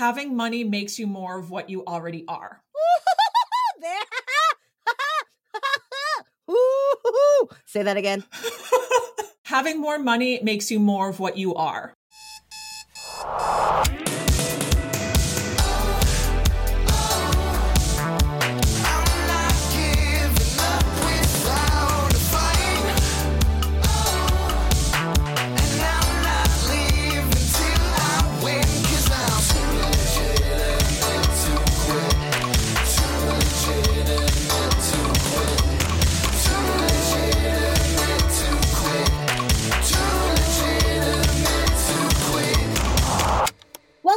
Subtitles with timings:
[0.00, 2.62] having money makes you more of what you already are.
[7.66, 8.24] Say that again.
[9.44, 11.92] having more money makes you more of what you are.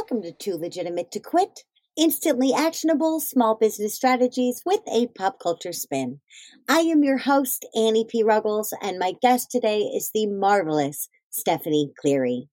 [0.04, 1.60] Welcome to Too Legitimate to Quit,
[1.96, 6.20] instantly actionable small business strategies with a pop culture spin.
[6.68, 8.22] I am your host, Annie P.
[8.22, 12.50] Ruggles, and my guest today is the marvelous Stephanie Cleary.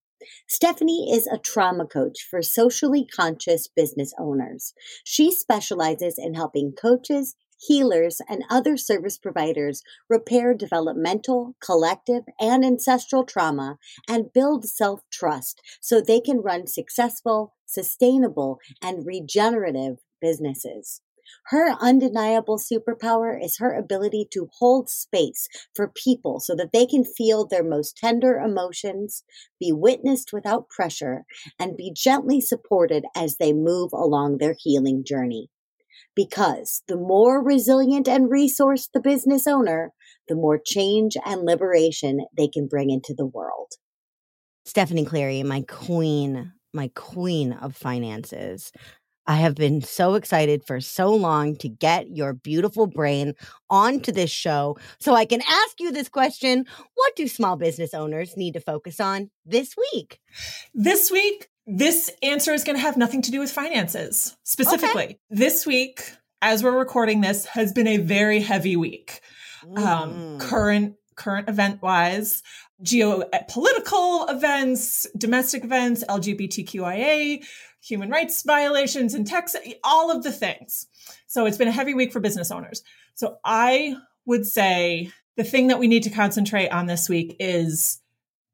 [0.48, 4.74] Stephanie is a trauma coach for socially conscious business owners.
[5.04, 13.23] She specializes in helping coaches, healers, and other service providers repair developmental, collective, and ancestral
[13.23, 13.77] trauma
[14.09, 21.01] and build self trust so they can run successful, sustainable, and regenerative businesses.
[21.45, 27.05] Her undeniable superpower is her ability to hold space for people so that they can
[27.05, 29.23] feel their most tender emotions,
[29.59, 31.26] be witnessed without pressure,
[31.57, 35.49] and be gently supported as they move along their healing journey
[36.16, 39.91] because the more resilient and resourced the business owner,
[40.27, 43.74] the more change and liberation they can bring into the world.
[44.66, 48.72] Stephanie Cleary, my queen, my queen of finances.
[49.27, 53.34] I have been so excited for so long to get your beautiful brain
[53.70, 58.35] onto this show so I can ask you this question What do small business owners
[58.35, 60.20] need to focus on this week?
[60.74, 65.03] This week, this answer is going to have nothing to do with finances specifically.
[65.03, 65.19] Okay.
[65.30, 69.22] This week, as we're recording this, has been a very heavy week.
[69.63, 69.86] Um, mm.
[69.86, 72.41] Um, current current event wise,
[72.84, 77.45] geopolitical events, domestic events, LGBTQIA,
[77.81, 80.88] human rights violations in Texas, all of the things.
[81.28, 82.84] So it's been a heavy week for business owners.
[83.13, 83.95] So I
[84.25, 88.01] would say the thing that we need to concentrate on this week is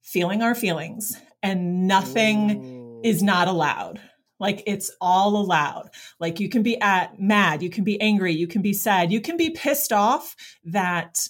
[0.01, 3.99] feeling our feelings and nothing Ooh is not allowed.
[4.39, 5.89] Like it's all allowed.
[6.19, 9.21] Like you can be at mad, you can be angry, you can be sad, you
[9.21, 10.35] can be pissed off
[10.65, 11.27] that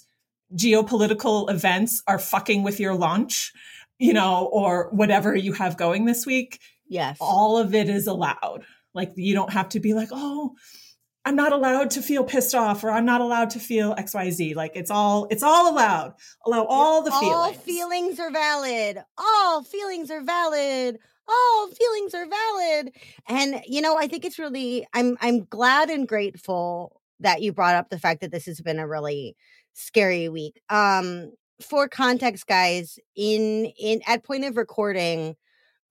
[0.54, 3.52] geopolitical events are fucking with your launch,
[3.98, 6.60] you know, or whatever you have going this week.
[6.86, 7.16] Yes.
[7.20, 8.64] All of it is allowed.
[8.94, 10.54] Like you don't have to be like, "Oh,
[11.24, 14.54] I'm not allowed to feel pissed off or I'm not allowed to feel XYZ.
[14.54, 16.14] Like it's all it's all allowed.
[16.46, 17.34] Allow all the feelings.
[17.34, 18.98] All feelings are valid.
[19.16, 22.92] All feelings are valid oh feelings are valid
[23.28, 27.74] and you know i think it's really i'm i'm glad and grateful that you brought
[27.74, 29.36] up the fact that this has been a really
[29.74, 31.30] scary week um
[31.60, 35.36] for context guys in in at point of recording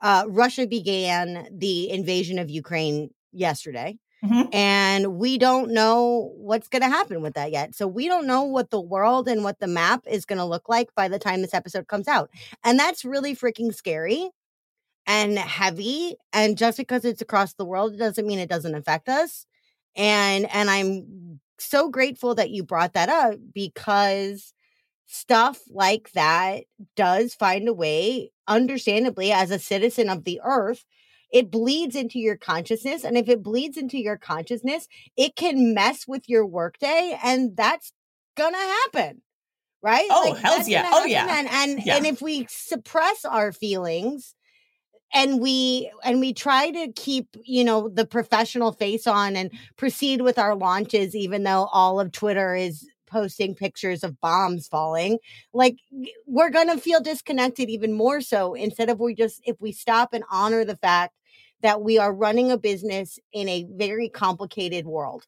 [0.01, 4.49] uh russia began the invasion of ukraine yesterday Mm-hmm.
[4.51, 7.75] And we don't know what's going to happen with that yet.
[7.75, 10.67] So we don't know what the world and what the map is going to look
[10.67, 12.31] like by the time this episode comes out.
[12.63, 14.31] And that's really freaking scary
[15.07, 19.07] and heavy and just because it's across the world it doesn't mean it doesn't affect
[19.07, 19.45] us
[19.95, 24.53] and and i'm so grateful that you brought that up because
[25.07, 30.83] stuff like that does find a way understandably as a citizen of the earth
[31.31, 36.05] it bleeds into your consciousness and if it bleeds into your consciousness it can mess
[36.07, 37.93] with your workday and that's
[38.35, 39.21] gonna happen
[39.81, 40.07] right?
[40.09, 40.89] Oh like, hell's yeah.
[40.91, 41.39] oh yeah.
[41.39, 41.95] and and, yeah.
[41.95, 44.35] and if we suppress our feelings
[45.13, 50.21] and we and we try to keep you know the professional face on and proceed
[50.21, 55.17] with our launches even though all of twitter is posting pictures of bombs falling.
[55.53, 55.77] Like
[56.27, 60.13] we're going to feel disconnected even more so instead of we just if we stop
[60.13, 61.13] and honor the fact
[61.61, 65.25] that we are running a business in a very complicated world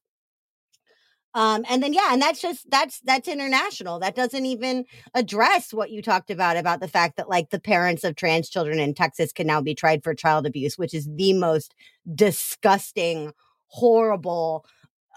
[1.35, 3.99] um, and then yeah, and that's just that's that's international.
[3.99, 8.03] That doesn't even address what you talked about about the fact that like the parents
[8.03, 11.33] of trans children in Texas can now be tried for child abuse, which is the
[11.33, 11.75] most
[12.15, 13.33] disgusting,
[13.67, 14.65] horrible,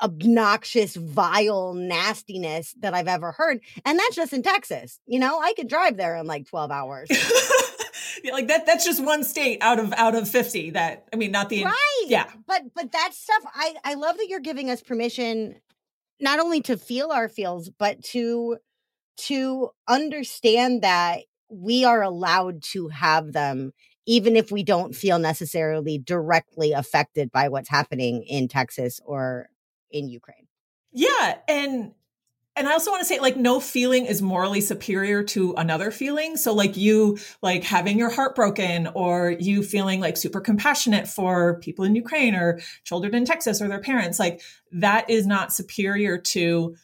[0.02, 3.60] obnoxious, vile nastiness that I've ever heard.
[3.86, 5.00] And that's just in Texas.
[5.06, 7.08] You know, I could drive there in like 12 hours.
[8.22, 11.30] yeah, like that that's just one state out of out of 50 that I mean
[11.30, 12.04] not the right.
[12.06, 12.28] Yeah.
[12.46, 15.56] But but that stuff I I love that you're giving us permission
[16.22, 18.56] not only to feel our feels but to
[19.16, 21.20] to understand that
[21.50, 23.72] we are allowed to have them
[24.06, 29.48] even if we don't feel necessarily directly affected by what's happening in Texas or
[29.90, 30.48] in Ukraine.
[30.92, 31.38] Yeah.
[31.46, 31.92] And
[32.54, 36.36] and I also want to say like no feeling is morally superior to another feeling.
[36.36, 41.58] So like you like having your heart broken or you feeling like super compassionate for
[41.60, 46.18] people in Ukraine or children in Texas or their parents, like that is not superior
[46.18, 46.76] to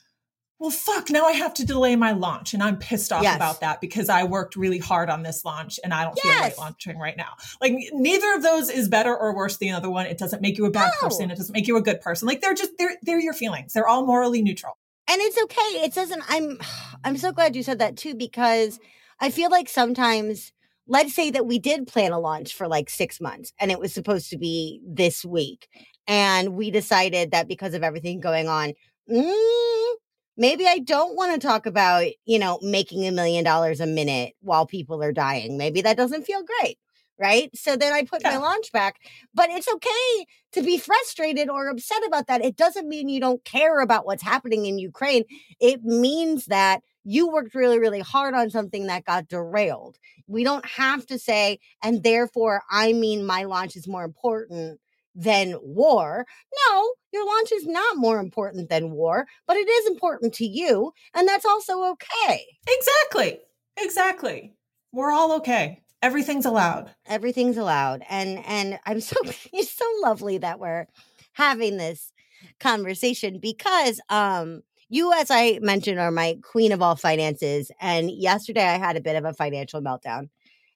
[0.60, 2.52] well, fuck, now I have to delay my launch.
[2.52, 3.36] And I'm pissed off yes.
[3.36, 6.34] about that because I worked really hard on this launch and I don't yes.
[6.34, 7.34] feel like launching right now.
[7.60, 10.06] Like neither of those is better or worse than the other one.
[10.06, 11.08] It doesn't make you a bad no.
[11.08, 11.30] person.
[11.30, 12.26] It doesn't make you a good person.
[12.26, 13.72] Like they're just, they're, they're your feelings.
[13.72, 14.76] They're all morally neutral.
[15.08, 15.84] And it's okay.
[15.84, 16.58] It doesn't, I'm,
[17.04, 18.78] I'm so glad you said that too, because
[19.20, 20.52] I feel like sometimes,
[20.86, 23.92] let's say that we did plan a launch for like six months and it was
[23.92, 25.68] supposed to be this week.
[26.06, 28.72] And we decided that because of everything going on,
[29.10, 29.92] mm,
[30.36, 34.34] maybe I don't want to talk about, you know, making a million dollars a minute
[34.40, 35.58] while people are dying.
[35.58, 36.78] Maybe that doesn't feel great.
[37.20, 37.50] Right.
[37.56, 38.30] So then I put yeah.
[38.30, 39.00] my launch back.
[39.34, 42.44] But it's okay to be frustrated or upset about that.
[42.44, 45.24] It doesn't mean you don't care about what's happening in Ukraine.
[45.60, 49.98] It means that you worked really, really hard on something that got derailed.
[50.26, 54.78] We don't have to say, and therefore, I mean, my launch is more important
[55.14, 56.26] than war.
[56.68, 60.92] No, your launch is not more important than war, but it is important to you.
[61.14, 62.44] And that's also okay.
[62.68, 63.40] Exactly.
[63.78, 64.54] Exactly.
[64.92, 65.82] We're all okay.
[66.02, 66.94] Everything's allowed.
[67.06, 68.04] Everything's allowed.
[68.08, 69.16] And and I'm so
[69.52, 70.86] it's so lovely that we're
[71.32, 72.12] having this
[72.60, 78.64] conversation because um you as I mentioned are my queen of all finances and yesterday
[78.64, 80.28] I had a bit of a financial meltdown.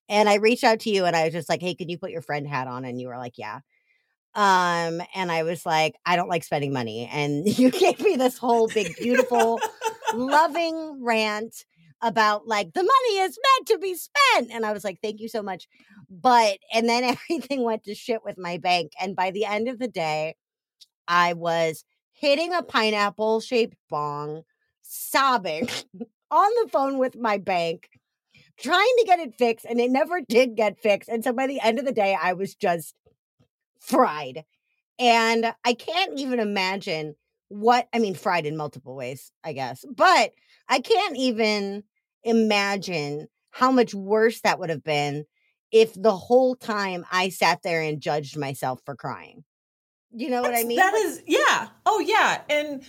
[0.08, 2.10] And I reached out to you and I was just like, "Hey, can you put
[2.12, 3.60] your friend hat on?" And you were like, "Yeah."
[4.34, 7.08] Um, and I was like, I don't like spending money.
[7.12, 9.60] And you gave me this whole big, beautiful,
[10.14, 11.64] loving rant
[12.02, 14.50] about like the money is meant to be spent.
[14.50, 15.68] And I was like, thank you so much.
[16.10, 18.92] But, and then everything went to shit with my bank.
[19.00, 20.34] And by the end of the day,
[21.06, 24.42] I was hitting a pineapple shaped bong,
[24.82, 25.68] sobbing
[26.30, 27.88] on the phone with my bank,
[28.58, 29.64] trying to get it fixed.
[29.64, 31.08] And it never did get fixed.
[31.08, 32.94] And so by the end of the day, I was just
[33.80, 34.44] fried.
[34.98, 37.14] And I can't even imagine
[37.48, 40.32] what, I mean, fried in multiple ways, I guess, but
[40.68, 41.84] I can't even
[42.24, 45.24] imagine how much worse that would have been
[45.70, 49.44] if the whole time I sat there and judged myself for crying.
[50.14, 50.76] You know That's, what I mean?
[50.76, 51.68] That is, yeah.
[51.86, 52.42] Oh, yeah.
[52.50, 52.84] And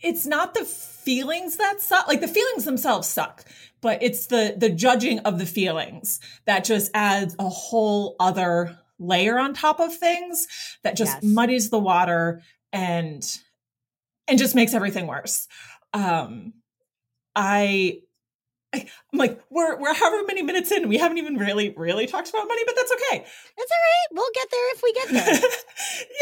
[0.00, 2.06] it's not the feelings that suck.
[2.06, 3.44] Like the feelings themselves suck,
[3.80, 9.38] but it's the the judging of the feelings that just adds a whole other layer
[9.38, 10.46] on top of things
[10.82, 11.22] that just yes.
[11.24, 12.42] muddies the water
[12.72, 13.38] and
[14.26, 15.48] and just makes everything worse.
[15.92, 16.52] Um
[17.34, 18.02] I
[18.74, 22.28] I, am like, we're we're however many minutes in, we haven't even really really talked
[22.28, 23.24] about money, but that's okay.
[23.56, 24.08] That's all right.
[24.12, 25.50] We'll get there if we get there.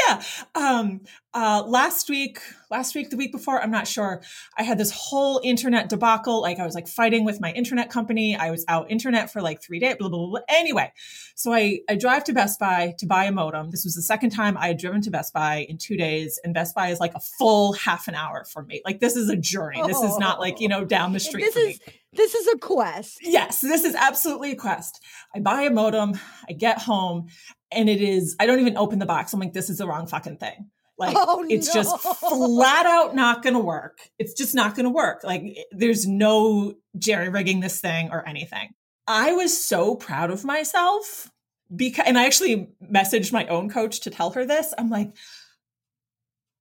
[0.07, 0.23] yeah.
[0.55, 1.01] Um.
[1.35, 1.65] Uh.
[1.67, 2.39] Last week,
[2.71, 4.23] last week, the week before, I'm not sure.
[4.57, 6.41] I had this whole internet debacle.
[6.41, 8.37] Like I was like fighting with my internet company.
[8.37, 9.97] I was out internet for like three days.
[9.99, 10.41] Blah blah blah.
[10.49, 10.93] Anyway,
[11.35, 13.73] so I I drive to Best Buy to buy a modem.
[13.73, 16.55] This was the second time I had driven to Best Buy in two days, and
[16.55, 18.83] Best Buy is like a full half an hour for me.
[18.85, 19.83] Like this is a journey.
[19.85, 21.43] This is not like you know down the street.
[21.43, 21.81] This is.
[21.81, 23.19] Me this is a quest.
[23.23, 25.03] Yes, this is absolutely a quest.
[25.35, 26.15] I buy a modem,
[26.49, 27.29] I get home,
[27.71, 29.33] and it is, I don't even open the box.
[29.33, 30.71] I'm like, this is the wrong fucking thing.
[30.99, 31.83] Like, oh, it's no.
[31.83, 33.99] just flat out not going to work.
[34.19, 35.23] It's just not going to work.
[35.25, 38.71] Like, there's no jerry rigging this thing or anything.
[39.07, 41.31] I was so proud of myself
[41.75, 44.73] because, and I actually messaged my own coach to tell her this.
[44.77, 45.15] I'm like,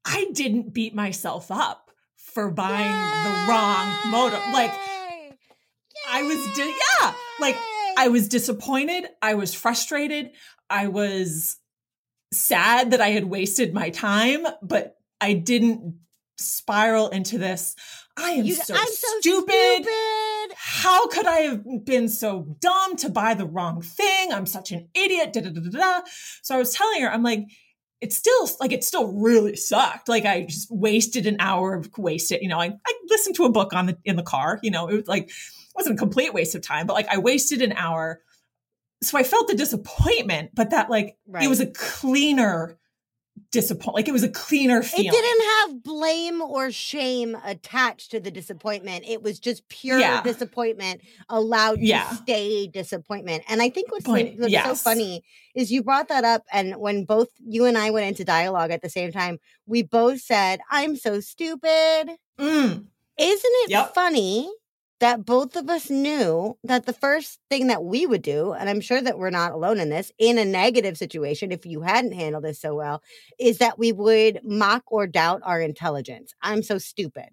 [0.05, 3.23] I didn't beat myself up for buying Yay!
[3.23, 4.53] the wrong modem.
[4.53, 4.73] Like,
[6.15, 7.57] I was, di- yeah, like
[7.97, 9.05] I was disappointed.
[9.21, 10.31] I was frustrated.
[10.69, 11.57] I was
[12.31, 15.99] sad that I had wasted my time, but I didn't
[16.37, 17.75] spiral into this.
[18.15, 19.83] I am you, so, so stupid.
[19.83, 20.55] stupid.
[20.55, 24.31] How could I have been so dumb to buy the wrong thing?
[24.31, 25.33] I'm such an idiot.
[25.33, 26.01] Da, da, da, da.
[26.43, 27.43] So I was telling her, I'm like,
[27.99, 30.07] it's still like it still really sucked.
[30.07, 33.51] Like I just wasted an hour of wasted, you know, I, I listened to a
[33.51, 35.29] book on the in the car, you know, it was like
[35.75, 38.21] wasn't a complete waste of time, but like I wasted an hour.
[39.03, 41.43] So I felt the disappointment, but that like right.
[41.43, 42.77] it was a cleaner
[43.51, 43.95] disappointment.
[43.95, 45.07] like it was a cleaner feeling.
[45.07, 49.05] It didn't have blame or shame attached to the disappointment.
[49.07, 50.21] It was just pure yeah.
[50.21, 52.07] disappointment allowed yeah.
[52.09, 53.43] to stay disappointment.
[53.47, 54.65] And I think what's, Point, what's yes.
[54.65, 58.23] so funny is you brought that up and when both you and I went into
[58.23, 62.85] dialogue at the same time, we both said, "I'm so stupid." Mm.
[63.17, 63.93] Isn't it yep.
[63.93, 64.51] funny
[64.99, 68.79] that both of us knew that the first thing that we would do, and I'm
[68.79, 72.45] sure that we're not alone in this, in a negative situation, if you hadn't handled
[72.45, 73.03] this so well,
[73.37, 76.33] is that we would mock or doubt our intelligence.
[76.41, 77.27] I'm so stupid.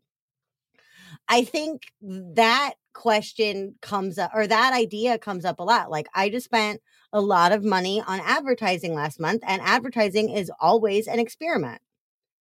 [1.29, 5.91] I think that question comes up, or that idea comes up a lot.
[5.91, 6.81] Like, I just spent
[7.13, 11.81] a lot of money on advertising last month, and advertising is always an experiment.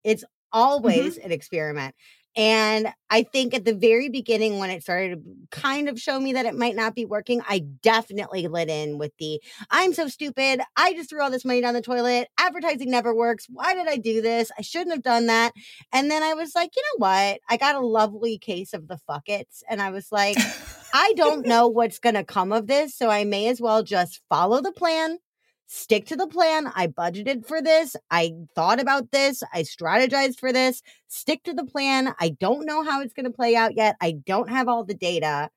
[0.03, 0.59] It's mm-hmm.
[0.59, 1.25] always mm-hmm.
[1.25, 1.95] an experiment.
[2.35, 5.21] And I think at the very beginning, when it started to
[5.51, 9.11] kind of show me that it might not be working, I definitely lit in with
[9.19, 10.61] the I'm so stupid.
[10.77, 12.29] I just threw all this money down the toilet.
[12.37, 13.47] Advertising never works.
[13.49, 14.49] Why did I do this?
[14.57, 15.51] I shouldn't have done that.
[15.91, 17.39] And then I was like, you know what?
[17.49, 19.61] I got a lovely case of the fuckets.
[19.69, 20.37] And I was like,
[20.93, 22.95] I don't know what's going to come of this.
[22.95, 25.17] So I may as well just follow the plan
[25.73, 26.69] stick to the plan.
[26.75, 27.95] I budgeted for this.
[28.11, 29.41] I thought about this.
[29.53, 30.81] I strategized for this.
[31.07, 32.13] Stick to the plan.
[32.19, 33.95] I don't know how it's going to play out yet.
[34.01, 35.49] I don't have all the data.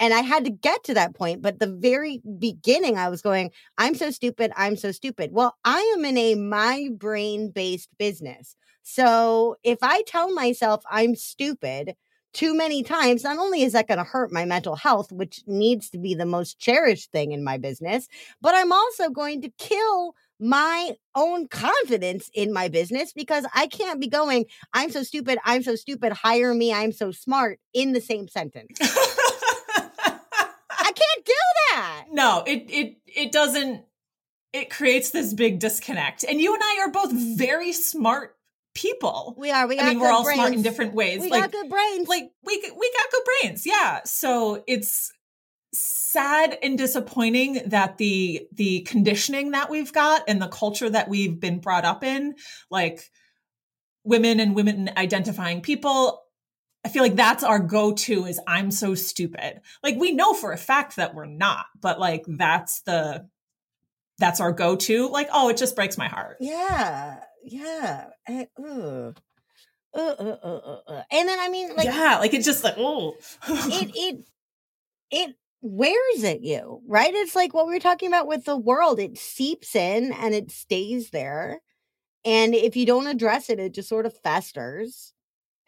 [0.00, 1.42] And I had to get to that point.
[1.42, 4.50] But the very beginning, I was going, I'm so stupid.
[4.56, 5.30] I'm so stupid.
[5.32, 8.56] Well, I am in a my brain based business.
[8.82, 11.94] So if I tell myself I'm stupid,
[12.32, 15.90] too many times, not only is that going to hurt my mental health, which needs
[15.90, 18.08] to be the most cherished thing in my business,
[18.40, 24.00] but I'm also going to kill my own confidence in my business because I can't
[24.00, 28.00] be going, I'm so stupid, I'm so stupid, hire me, I'm so smart in the
[28.00, 28.76] same sentence.
[28.80, 31.32] I can't do
[31.70, 32.06] that.
[32.10, 33.84] No, it it it doesn't
[34.52, 36.24] it creates this big disconnect.
[36.24, 38.36] And you and I are both very smart
[38.74, 39.34] people.
[39.38, 39.66] We are.
[39.66, 40.38] We I mean, we're all brains.
[40.38, 41.20] smart in different ways.
[41.20, 42.08] We like, got good brains.
[42.08, 43.66] Like we we got good brains.
[43.66, 44.00] Yeah.
[44.04, 45.12] So it's
[45.74, 51.38] sad and disappointing that the the conditioning that we've got and the culture that we've
[51.38, 52.34] been brought up in,
[52.70, 53.10] like
[54.04, 56.20] women and women identifying people.
[56.84, 59.60] I feel like that's our go-to is I'm so stupid.
[59.84, 63.28] Like we know for a fact that we're not, but like that's the
[64.18, 65.08] that's our go-to.
[65.08, 66.38] Like, oh, it just breaks my heart.
[66.40, 68.06] Yeah yeah.
[68.28, 69.12] I, uh,
[69.94, 73.14] uh, uh, uh, uh, and then I mean, like, yeah, like it's just like, oh,
[73.48, 74.24] it, it,
[75.10, 77.12] it wears at you, right?
[77.14, 78.98] It's like what we were talking about with the world.
[78.98, 81.60] It seeps in and it stays there.
[82.24, 85.12] And if you don't address it, it just sort of festers.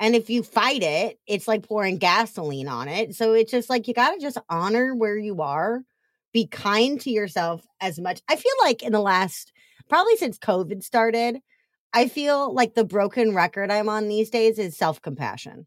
[0.00, 3.14] And if you fight it, it's like pouring gasoline on it.
[3.14, 5.82] So it's just like you got to just honor where you are,
[6.32, 8.20] be kind to yourself as much.
[8.28, 9.52] I feel like in the last,
[9.88, 11.38] probably since COVID started,
[11.94, 15.66] I feel like the broken record I'm on these days is self compassion.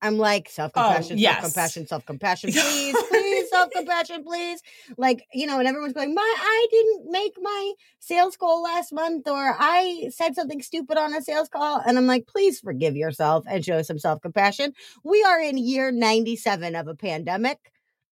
[0.00, 1.40] I'm like self compassion, oh, yes.
[1.40, 4.62] self compassion, self compassion, please, please, self compassion, please.
[4.96, 9.28] Like, you know, and everyone's going, My, I didn't make my sales goal last month,
[9.28, 11.82] or I said something stupid on a sales call.
[11.84, 14.72] And I'm like, Please forgive yourself and show some self compassion.
[15.04, 17.58] We are in year 97 of a pandemic.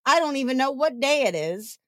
[0.04, 1.78] I don't even know what day it is.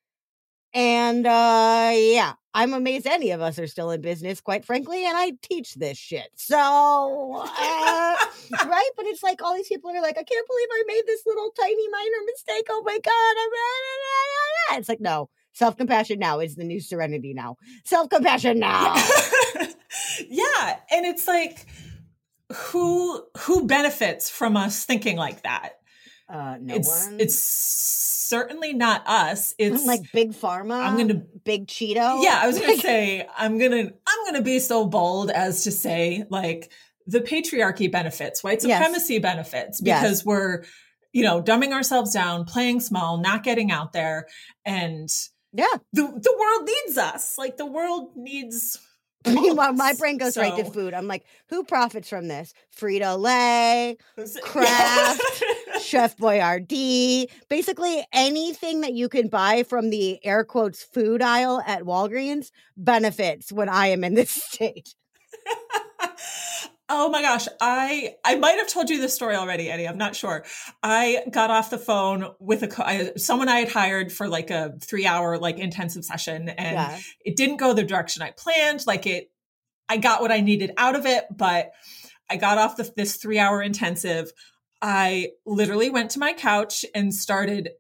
[0.75, 5.17] And uh yeah, I'm amazed any of us are still in business, quite frankly, and
[5.17, 6.29] I teach this shit.
[6.35, 8.17] So, uh,
[8.67, 8.91] right?
[8.97, 11.51] But it's like all these people are like, I can't believe I made this little
[11.59, 12.67] tiny minor mistake.
[12.69, 14.73] Oh my God.
[14.73, 17.57] I'm, it's like, no, self compassion now is the new serenity now.
[17.85, 18.95] Self compassion now.
[20.29, 20.79] yeah.
[20.91, 21.65] And it's like,
[22.53, 25.75] who who benefits from us thinking like that?
[26.29, 27.21] Uh, no it's, one.
[27.21, 27.35] It's
[28.29, 29.55] certainly not us.
[29.59, 30.81] It's like big pharma.
[30.81, 32.23] I'm gonna big Cheeto.
[32.23, 36.25] Yeah, I was gonna say I'm gonna I'm gonna be so bold as to say
[36.31, 36.71] like
[37.07, 39.23] the patriarchy benefits, white supremacy yes.
[39.23, 40.25] benefits, because yes.
[40.25, 40.65] we're
[41.13, 44.27] you know dumbing ourselves down, playing small, not getting out there,
[44.65, 45.09] and
[45.53, 47.39] yeah, the the world needs us.
[47.39, 48.79] Like the world needs
[49.27, 50.95] Meanwhile, my brain goes so, right to food.
[50.95, 52.55] I'm like, who profits from this?
[52.77, 53.97] Frito Lay,
[54.43, 55.45] Kraft,
[55.81, 61.83] Chef Boyardee, basically anything that you can buy from the air quotes food aisle at
[61.83, 64.95] Walgreens benefits when I am in this state.
[66.91, 69.87] Oh my gosh, I I might have told you this story already, Eddie.
[69.87, 70.47] I'm not sure.
[70.83, 74.73] I got off the phone with a I, someone I had hired for like a
[74.81, 76.99] three hour like intensive session, and yeah.
[77.23, 78.87] it didn't go the direction I planned.
[78.87, 79.31] Like it,
[79.87, 81.73] I got what I needed out of it, but
[82.31, 84.33] I got off the, this three hour intensive.
[84.81, 87.71] I literally went to my couch and started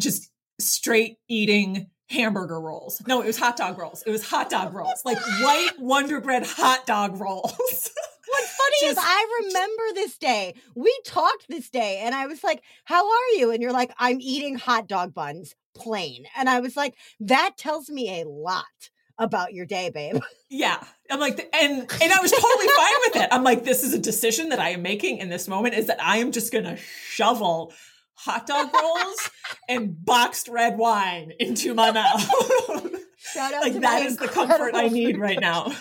[0.00, 3.02] just straight eating hamburger rolls.
[3.06, 4.02] No, it was hot dog rolls.
[4.06, 7.54] It was hot dog rolls, like white Wonder Bread hot dog rolls.
[8.28, 10.54] What's funny just, is I remember this day.
[10.74, 13.50] We talked this day, and I was like, How are you?
[13.50, 16.26] And you're like, I'm eating hot dog buns plain.
[16.36, 18.64] And I was like, That tells me a lot
[19.18, 20.20] about your day, babe.
[20.50, 20.82] Yeah.
[21.10, 23.28] I'm like, and and I was totally fine with it.
[23.30, 26.02] I'm like, this is a decision that I am making in this moment is that
[26.02, 27.74] I am just gonna shovel
[28.14, 29.30] hot dog rolls
[29.68, 32.26] and boxed red wine into my mouth.
[33.18, 35.42] Shout out like to that is the comfort I need right coach.
[35.42, 35.72] now.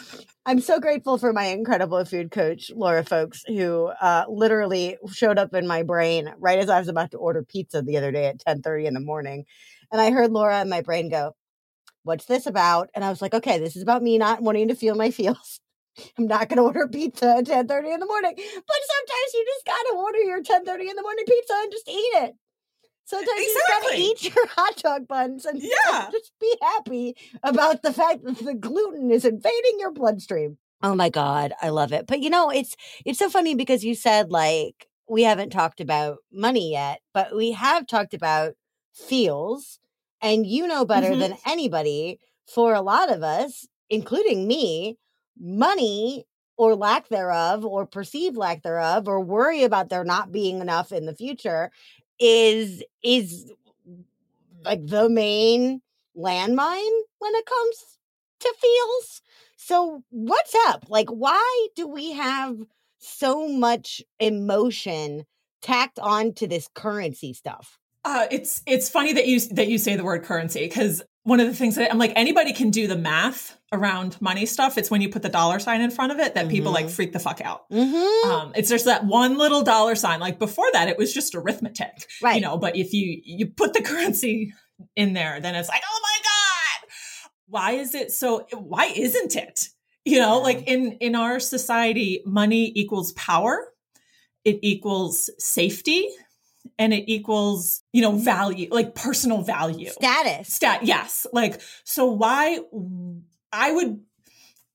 [0.45, 5.53] I'm so grateful for my incredible food coach, Laura Folks, who uh, literally showed up
[5.53, 8.39] in my brain right as I was about to order pizza the other day at
[8.39, 9.45] 10:30 in the morning.
[9.93, 11.35] And I heard Laura in my brain go,
[12.07, 12.89] What's this about?
[12.95, 15.59] And I was like, Okay, this is about me not wanting to feel my feels.
[16.17, 18.33] I'm not going to order pizza at 10:30 in the morning.
[18.35, 21.89] But sometimes you just got to order your 10:30 in the morning pizza and just
[21.89, 22.35] eat it.
[23.05, 26.09] Sometimes you just got to eat your hot dog buns and Yeah.
[26.11, 30.57] just be happy about the fact that the gluten is invading your bloodstream.
[30.83, 32.05] Oh my god, I love it.
[32.05, 36.17] But you know, it's it's so funny because you said like we haven't talked about
[36.31, 38.53] money yet, but we have talked about
[38.93, 39.79] feels
[40.21, 41.19] and you know better Mhm.
[41.19, 44.97] than anybody for a lot of us, including me,
[45.39, 46.25] money
[46.57, 51.05] or lack thereof or perceived lack thereof or worry about there not being enough in
[51.05, 51.71] the future
[52.19, 53.51] is is
[54.65, 55.81] like the main
[56.17, 57.97] landmine when it comes
[58.39, 59.21] to feels.
[59.57, 60.85] So what's up?
[60.89, 62.57] Like why do we have
[62.99, 65.25] so much emotion
[65.61, 67.79] tacked on to this currency stuff?
[68.09, 71.47] Uh, it's it's funny that you that you say the word currency because one of
[71.47, 74.77] the things that I'm like anybody can do the math around money stuff.
[74.77, 76.91] It's when you put the dollar sign in front of it that people like Mhm.
[76.91, 77.69] freak the fuck out.
[77.69, 78.29] Mm-hmm.
[78.31, 80.21] Um, it's just that one little dollar sign.
[80.21, 82.35] Like before that, it was just arithmetic, right.
[82.35, 82.57] you know.
[82.57, 84.53] But if you you put the currency
[84.95, 86.89] in there, then it's like, oh my god,
[87.47, 88.47] why is it so?
[88.53, 89.67] Why isn't it?
[90.05, 90.43] You know, Yeah.
[90.43, 93.67] like in in our society, money equals power.
[94.45, 96.07] It equals safety,
[96.77, 99.89] and it equals you know value, like personal value.
[99.89, 100.53] Status.
[100.53, 101.27] Stat, yes.
[101.31, 102.59] Like, so why
[103.51, 103.99] I would,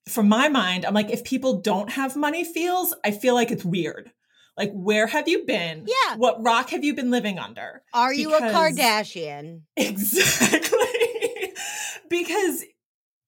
[0.09, 3.65] from my mind, I'm like, if people don't have money feels, I feel like it's
[3.65, 4.11] weird.
[4.57, 5.87] Like, where have you been?
[5.87, 6.17] Yeah.
[6.17, 7.83] What rock have you been living under?
[7.95, 9.63] Are you a Kardashian?
[9.77, 10.79] Exactly.
[12.11, 12.65] because,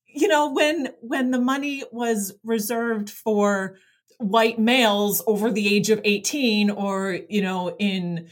[0.07, 3.77] you know, when, when the money was reserved for
[4.19, 8.29] white males over the age of 18 or, you know, in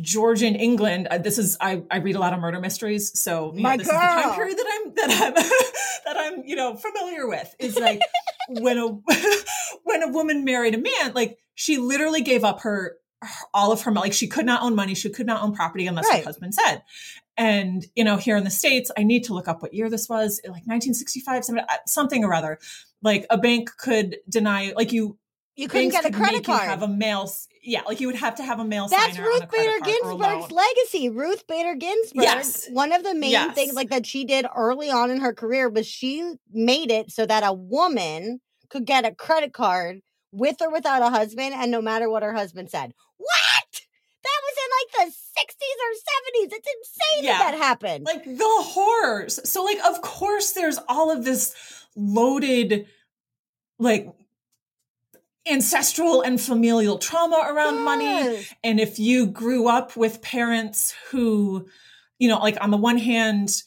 [0.00, 3.62] Georgian England, uh, this is I, I read a lot of murder mysteries, so you
[3.62, 5.34] know, My this is the time period that I'm that I'm
[6.04, 7.54] that I'm you know familiar with.
[7.58, 8.00] Is like
[8.48, 8.88] when a
[9.84, 13.82] when a woman married a man, like she literally gave up her, her all of
[13.82, 14.06] her money.
[14.06, 16.18] Like she could not own money, she could not own property unless Right.
[16.20, 16.82] her husband said.
[17.36, 20.08] And you know, here in the states, I need to look up what year this
[20.08, 22.58] was, like 1965, something, uh, something or other.
[23.02, 25.18] Like a bank could deny, like you
[25.56, 26.62] You couldn't get a credit card.
[26.62, 27.30] have a male.
[27.62, 28.88] Yeah, like you would have to have a mail.
[28.88, 31.08] That's Ruth Bader Ginsburg's legacy.
[31.08, 32.66] Ruth Bader Ginsburg, Yes.
[32.70, 33.54] one of the main Yes.
[33.54, 37.24] things like that she did early on in her career was she made it so
[37.26, 40.00] that a woman could get a credit card
[40.32, 42.92] with or without a husband and no matter what her husband said.
[43.16, 43.80] What?
[44.24, 46.52] That was in like the 60s or 70s.
[46.58, 47.38] It's insane Yeah.
[47.38, 48.04] that that happened.
[48.04, 49.38] like the horrors.
[49.48, 51.54] So like of course there's all of this
[51.94, 52.86] loaded
[53.78, 54.08] like
[55.46, 58.44] ancestral and familial trauma around money.
[58.62, 61.66] And if you grew up with parents who
[62.18, 63.62] you know like on the one hand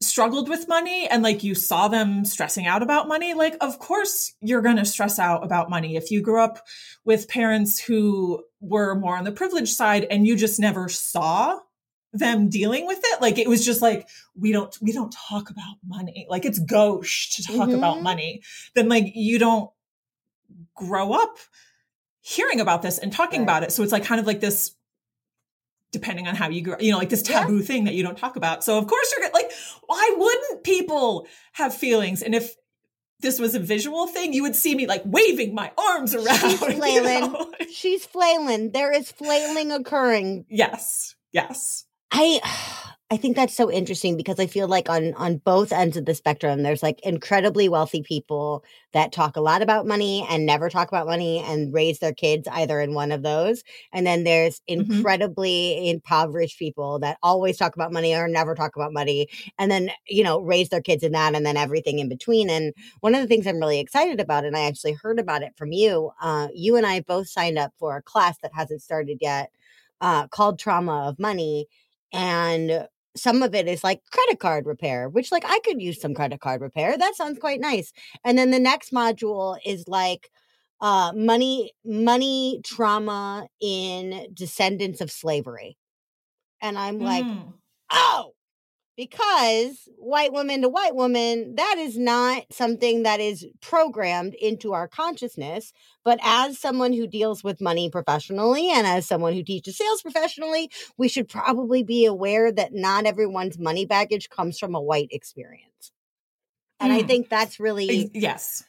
[0.00, 4.34] struggled with money and like you saw them stressing out about money like of course
[4.42, 5.96] you're going to stress out about money.
[5.96, 6.58] If you grew up
[7.04, 11.58] with parents who were more on the privileged side and you just never saw
[12.12, 14.06] them dealing with it like it was just like
[14.38, 16.26] we don't we don't talk about money.
[16.28, 18.02] Like it's gauche to talk about Mhm.
[18.02, 18.42] money.
[18.74, 19.70] Then like you don't
[20.74, 21.38] grow up
[22.20, 23.44] hearing about this and talking Right.
[23.44, 24.72] about it so it's like kind of like this
[25.92, 27.40] depending on how you grow you know like this Yeah.
[27.42, 29.52] taboo thing that you don't talk about so of course you're gonna like
[29.86, 32.56] why wouldn't people have feelings and if
[33.20, 36.60] this was a visual thing you would see me like waving my arms around She's
[36.60, 37.32] you flailing.
[37.32, 37.52] know?
[37.72, 38.72] She's flailing.
[38.72, 42.40] There is flailing occurring yes yes I
[43.10, 46.14] I think that's so interesting because I feel like on on both ends of the
[46.14, 50.88] spectrum there's like incredibly wealthy people that talk a lot about money and never talk
[50.88, 53.62] about money and raise their kids either in one of those.
[53.92, 55.06] And then there's Mhm.
[55.06, 59.90] incredibly impoverished people that always talk about money or never talk about money and then
[60.08, 62.48] you know raise their kids in that and then everything in between.
[62.50, 65.52] And one of the things I'm really excited about and I actually heard about it
[65.56, 69.18] from you uh you and I both signed up for a class that hasn't started
[69.20, 69.50] yet
[70.00, 71.66] uh called Trauma of Money.
[72.12, 72.86] And
[73.16, 76.40] some of it is like credit card repair which like i could use some credit
[76.40, 77.92] card repair that sounds quite nice
[78.24, 80.30] and then the next module is like
[80.80, 85.76] uh money money trauma in descendants of slavery
[86.62, 87.54] and i'm like Mm.
[87.92, 88.33] oh
[88.96, 94.86] because white woman to white woman, that is not something that is programmed into our
[94.86, 95.72] consciousness.
[96.04, 100.70] But as someone who deals with money professionally and as someone who teaches sales professionally,
[100.96, 105.92] we should probably be aware that not everyone's money baggage comes from a white experience.
[106.78, 106.96] And mm.
[106.96, 108.64] I think that's really, yes,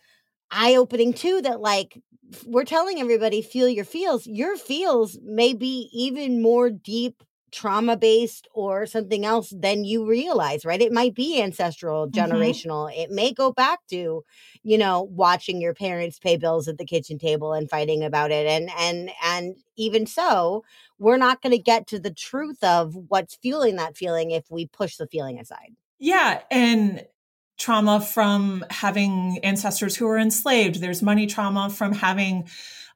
[0.50, 1.42] eye opening too.
[1.42, 2.02] That like
[2.46, 4.26] we're telling everybody, feel your feels.
[4.26, 7.24] Your feels may be even more deep
[7.56, 10.82] trauma based or something else than you realize, right?
[10.82, 12.20] It might be ancestral, mm-hmm.
[12.20, 12.92] generational.
[12.92, 13.00] Mm-hmm.
[13.00, 14.26] It may go back to,
[14.62, 18.46] you know, watching your parents pay bills at the kitchen table and fighting about it.
[18.46, 20.66] And and and even so,
[21.00, 24.68] we're not going to get to the truth of what's fueling that feeling if we
[24.68, 25.76] push the feeling aside.
[25.98, 27.06] Yeah, and
[27.58, 30.82] trauma from having ancestors who were enslaved.
[30.82, 32.50] There's money trauma from having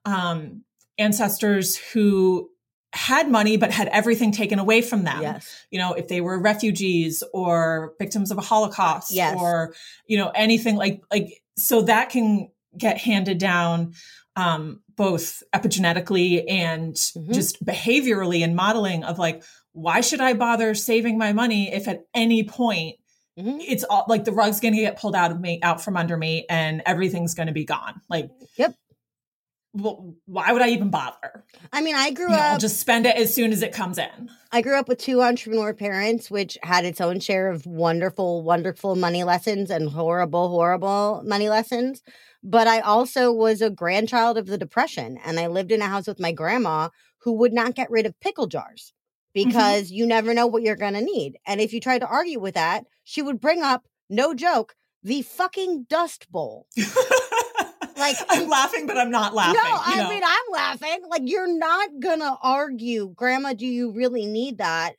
[0.03, 0.65] um,
[0.97, 2.49] ancestors who
[2.93, 5.21] had money but had everything taken away from them.
[5.21, 5.65] Yes.
[5.69, 9.37] You know, if they were refugees or victims of a Holocaust yes.
[9.37, 9.73] or
[10.07, 13.93] you know anything like like so that can get handed down
[14.35, 17.31] um, both epigenetically and mm-hmm.
[17.31, 22.05] just behaviorally and modeling of like why should I bother saving my money if at
[22.13, 22.95] any point
[23.37, 23.59] mm-hmm.
[23.59, 26.17] it's all like the rug's going to get pulled out of me out from under
[26.17, 28.01] me and everything's going to be gone.
[28.09, 28.75] Like Yep
[29.79, 31.43] well, why would I even bother?
[31.71, 32.41] I mean, I grew you up.
[32.41, 34.29] I'll just spend it as soon as it comes in.
[34.51, 38.95] I grew up with two entrepreneur parents, which had its own share of wonderful, wonderful
[38.95, 42.01] money lessons and horrible, horrible money lessons.
[42.43, 46.07] But I also was a grandchild of the Depression, and I lived in a house
[46.07, 46.89] with my grandma
[47.19, 48.93] who would not get rid of pickle jars
[49.35, 49.49] mm-hmm.
[49.49, 49.95] because mm-hmm.
[49.95, 51.37] you never know what you're going to need.
[51.45, 55.21] And if you tried to argue with that, she would bring up, no joke, the
[55.21, 56.67] fucking dust bowl.
[57.99, 59.61] Like I'm laughing, but I'm not laughing.
[59.63, 60.09] No, I know?
[60.09, 61.01] mean I'm laughing.
[61.09, 63.53] Like you're not gonna argue, Grandma.
[63.53, 64.93] Do you really need that?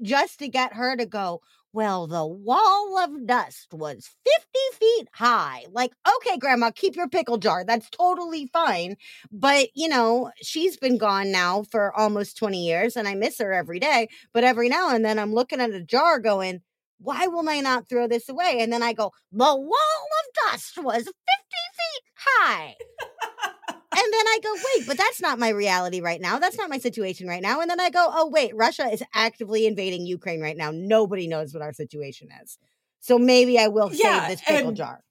[0.00, 1.40] Just to get her to go.
[1.74, 5.64] Well, the wall of dust was 50 feet high.
[5.70, 7.64] Like, okay, grandma, keep your pickle jar.
[7.64, 8.96] That's totally fine.
[9.30, 13.54] But, you know, she's been gone now for almost 20 years and I miss her
[13.54, 14.08] every day.
[14.34, 16.60] But every now and then I'm looking at a jar going,
[17.02, 18.58] why will I not throw this away?
[18.60, 22.76] And then I go, the wall of dust was 50 feet high.
[23.02, 26.38] and then I go, wait, but that's not my reality right now.
[26.38, 27.60] That's not my situation right now.
[27.60, 30.70] And then I go, oh, wait, Russia is actively invading Ukraine right now.
[30.72, 32.58] Nobody knows what our situation is.
[33.00, 35.04] So maybe I will yeah, save this pickle and, jar.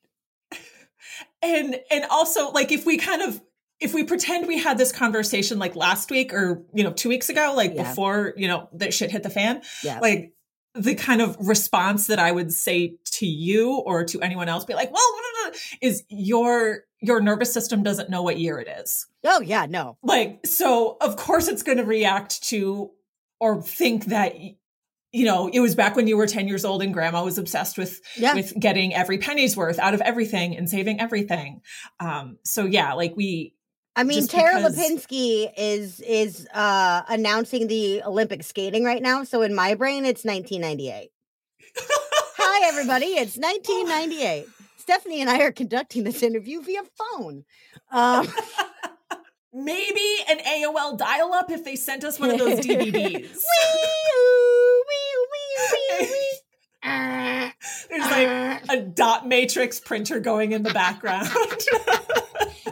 [1.44, 3.42] And and also like if we kind of
[3.80, 7.30] if we pretend we had this conversation like last week or you know two weeks
[7.30, 7.84] ago, like yeah.
[7.84, 10.00] before you know that shit hit the fan, yeah.
[10.00, 10.34] like
[10.74, 14.74] the kind of response that I would say to you or to anyone else be
[14.74, 19.08] like, well, is your your nervous system doesn't know what year it is.
[19.26, 19.98] Oh yeah, no.
[20.04, 22.92] Like so of course it's going to react to
[23.40, 24.36] or think that
[25.14, 27.78] you know, it was back when you were 10 years old and grandma was obsessed
[27.78, 28.34] with yeah.
[28.34, 31.62] with getting every penny's worth out of everything and saving everything.
[32.00, 33.54] Um so yeah, like we
[33.96, 34.78] I mean, Tara because...
[34.78, 39.24] Lipinski is is uh announcing the Olympic skating right now.
[39.24, 41.12] So in my brain, it's 1998.
[42.38, 43.08] Hi, everybody!
[43.08, 44.48] It's 1998.
[44.78, 47.46] Stephanie and I are conducting this interview via phone.
[47.92, 48.28] Um,
[49.54, 53.38] Maybe an AOL dial-up if they sent us one of those DVDs.
[57.90, 61.30] There's like a dot matrix printer going in the background.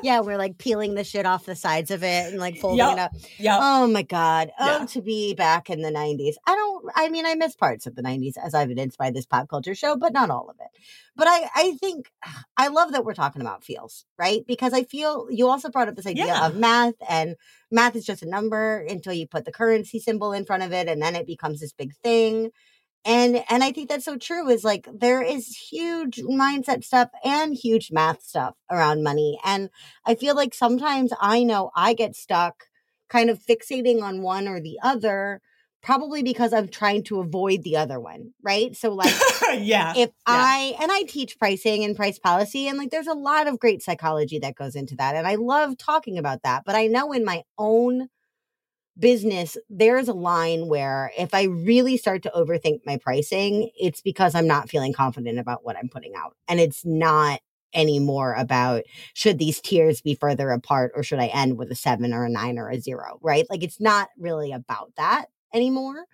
[0.04, 2.94] Yeah, we're like peeling the shit off the sides of it and like folding yep.
[2.94, 3.12] it up.
[3.38, 3.60] Yeah.
[3.62, 4.52] Oh my god.
[4.60, 4.86] Oh, yeah.
[4.86, 6.36] to be back in the '90s.
[6.46, 6.86] I don't.
[6.96, 9.96] I mean, I miss parts of the '90s as evidenced by this pop culture show,
[9.96, 10.82] but not all of it.
[11.16, 12.12] But I, I think
[12.58, 14.46] I love that we're talking about feels, right?
[14.48, 16.48] Because I feel you also brought up this idea yeah.
[16.48, 17.36] of math, and
[17.72, 20.88] math is just a number until you put the currency symbol in front of it,
[20.88, 22.52] and then it becomes this big thing
[23.06, 27.56] and and i think that's so true is like there is huge mindset stuff and
[27.56, 29.70] huge math stuff around money and
[30.06, 32.66] i feel like sometimes i know i get stuck
[33.10, 35.42] kind of fixating on one or the other
[35.82, 39.14] probably because i'm trying to avoid the other one right so like
[39.60, 40.14] yeah if yeah.
[40.28, 43.82] i and i teach pricing and price policy and like there's a lot of great
[43.82, 47.24] psychology that goes into that and i love talking about that but i know in
[47.24, 48.10] my own
[49.00, 54.36] business, there's a line where if I really start to overthink my pricing, it's because
[54.36, 56.36] I'm not feeling confident about what I'm putting out.
[56.48, 57.40] And it's not
[57.74, 58.84] anymore about
[59.14, 62.30] should these tiers be further apart or should I end with a seven or a
[62.30, 63.46] nine or a zero, right?
[63.50, 66.06] Like it's not really about that anymore.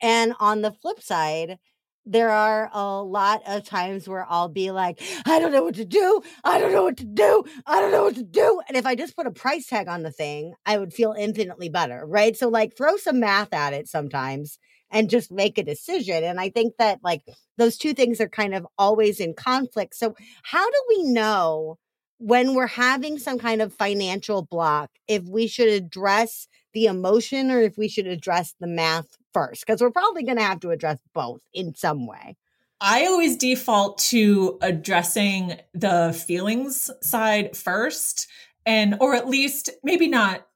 [0.00, 1.58] And on the flip side,
[2.06, 5.84] there are a lot of times where I'll be like, I don't know what to
[5.84, 6.22] do.
[6.42, 7.44] I don't know what to do.
[7.66, 8.60] I don't know what to do.
[8.68, 11.68] And if I just put a price tag on the thing, I would feel infinitely
[11.68, 12.04] better.
[12.06, 12.36] Right.
[12.36, 14.58] So, like, throw some math at it sometimes
[14.90, 16.24] and just make a decision.
[16.24, 17.22] And I think that like
[17.58, 19.94] those two things are kind of always in conflict.
[19.96, 21.78] So, how do we know
[22.18, 27.60] when we're having some kind of financial block if we should address the emotion or
[27.60, 29.66] if we should address the math first?
[29.66, 32.36] Because we're probably going to have to address both in some way.
[32.80, 38.28] I always default to addressing the feelings side first
[38.66, 40.46] and or at least maybe not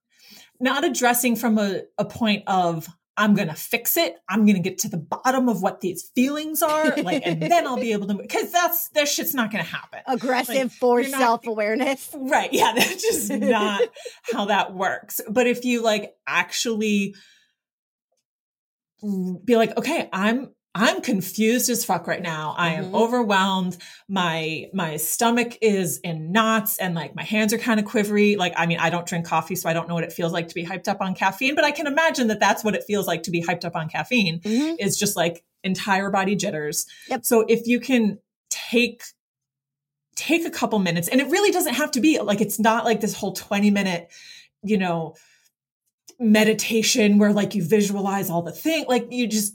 [0.60, 2.88] not addressing from a, a point of
[3.18, 4.16] I'm gonna fix it.
[4.28, 7.76] I'm gonna get to the bottom of what these feelings are, like, and then I'll
[7.76, 8.14] be able to.
[8.14, 10.00] Because that's that shit's not gonna happen.
[10.06, 12.52] Aggressive like, for self awareness, right?
[12.52, 13.82] Yeah, that's just not
[14.32, 15.20] how that works.
[15.28, 17.16] But if you like actually
[19.44, 22.54] be like, okay, I'm I'm confused as fuck right now.
[22.56, 22.94] I am mm-hmm.
[22.94, 23.76] overwhelmed.
[24.08, 28.36] My my stomach is in knots and like my hands are kind of quivery.
[28.36, 30.48] Like I mean, I don't drink coffee, so I don't know what it feels like
[30.48, 33.06] to be hyped up on caffeine, but I can imagine that that's what it feels
[33.06, 34.40] like to be hyped up on caffeine.
[34.40, 34.76] Mm-hmm.
[34.78, 36.86] Is just like entire body jitters.
[37.08, 37.24] Yep.
[37.24, 38.18] So if you can
[38.50, 39.02] take
[40.14, 43.00] take a couple minutes and it really doesn't have to be like it's not like
[43.00, 44.12] this whole 20 minute,
[44.62, 45.14] you know,
[46.18, 49.54] meditation where like you visualize all the thing like you just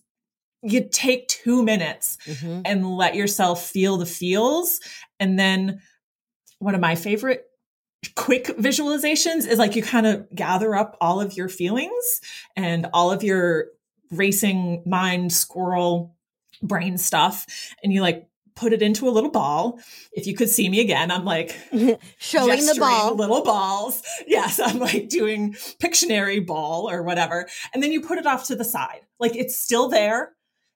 [0.64, 2.62] you take two minutes mm-hmm.
[2.66, 4.80] and let yourself feel the feels.
[5.20, 5.82] And then
[6.60, 7.46] one of my favorite
[8.16, 12.22] quick visualizations is like you kind of gather up all of your feelings
[12.56, 13.68] and all of your
[14.12, 16.16] racing mind squirrel
[16.62, 17.46] brain stuff
[17.84, 19.80] and you like put it into a little ball.
[20.12, 21.56] If you could see me again, I'm like
[22.18, 24.04] showing the ball, little balls.
[24.28, 27.48] Yes, I'm like doing Pictionary ball or whatever.
[27.74, 29.02] And then you put it off to the side.
[29.20, 30.34] Like it's still there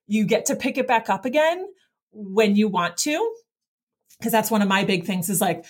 [0.07, 1.65] you get to pick it back up again
[2.11, 3.33] when you want to.
[4.23, 5.65] Cause that's one of my big things is like,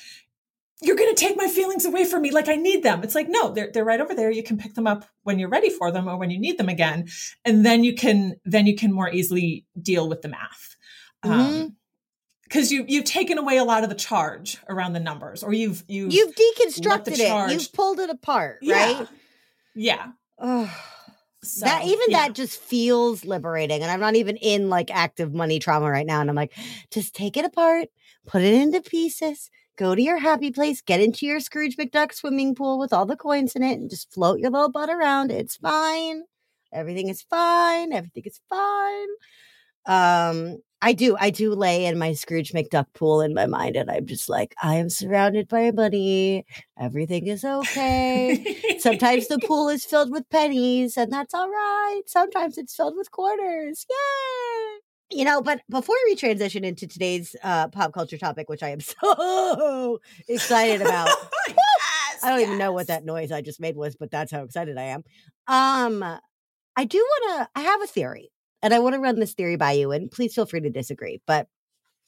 [0.82, 2.30] you're going to take my feelings away from me.
[2.30, 3.04] Like I need them.
[3.04, 4.30] It's like, no, they're, they're right over there.
[4.30, 6.70] You can pick them up when you're ready for them or when you need them
[6.70, 7.08] again.
[7.44, 10.76] And then you can, then you can more easily deal with the math.
[11.24, 11.62] Um, mm-hmm.
[11.62, 11.77] Um,
[12.48, 15.84] because you you've taken away a lot of the charge around the numbers, or you've
[15.88, 19.08] you've you've deconstructed it, you've pulled it apart, right?
[19.76, 20.12] Yeah.
[20.40, 20.70] yeah.
[21.44, 22.28] So, that even yeah.
[22.28, 23.82] that just feels liberating.
[23.82, 26.20] And I'm not even in like active money trauma right now.
[26.20, 26.54] And I'm like,
[26.92, 27.88] just take it apart,
[28.26, 32.56] put it into pieces, go to your happy place, get into your Scrooge McDuck swimming
[32.56, 35.32] pool with all the coins in it, and just float your little butt around.
[35.32, 36.24] It's fine.
[36.74, 37.94] Everything is fine.
[37.94, 39.08] Everything is fine.
[39.86, 41.18] Um, I do.
[41.20, 44.54] I do lay in my Scrooge McDuck pool in my mind, and I'm just like,
[44.62, 46.46] I am surrounded by money.
[46.80, 48.78] Everything is okay.
[48.80, 52.02] Sometimes the pool is filled with pennies, and that's all right.
[52.06, 53.88] Sometimes it's filled with quarters.
[53.90, 55.18] Yay!
[55.18, 58.80] You know, but before we transition into today's uh, pop culture topic, which I am
[58.82, 61.10] so excited about,
[61.48, 62.48] yes, I don't yes.
[62.50, 65.04] even know what that noise I just made was, but that's how excited I am.
[65.48, 66.04] Um,
[66.76, 67.60] I do want to.
[67.60, 68.30] I have a theory
[68.62, 71.22] and I want to run this theory by you, and please feel free to disagree.
[71.26, 71.48] But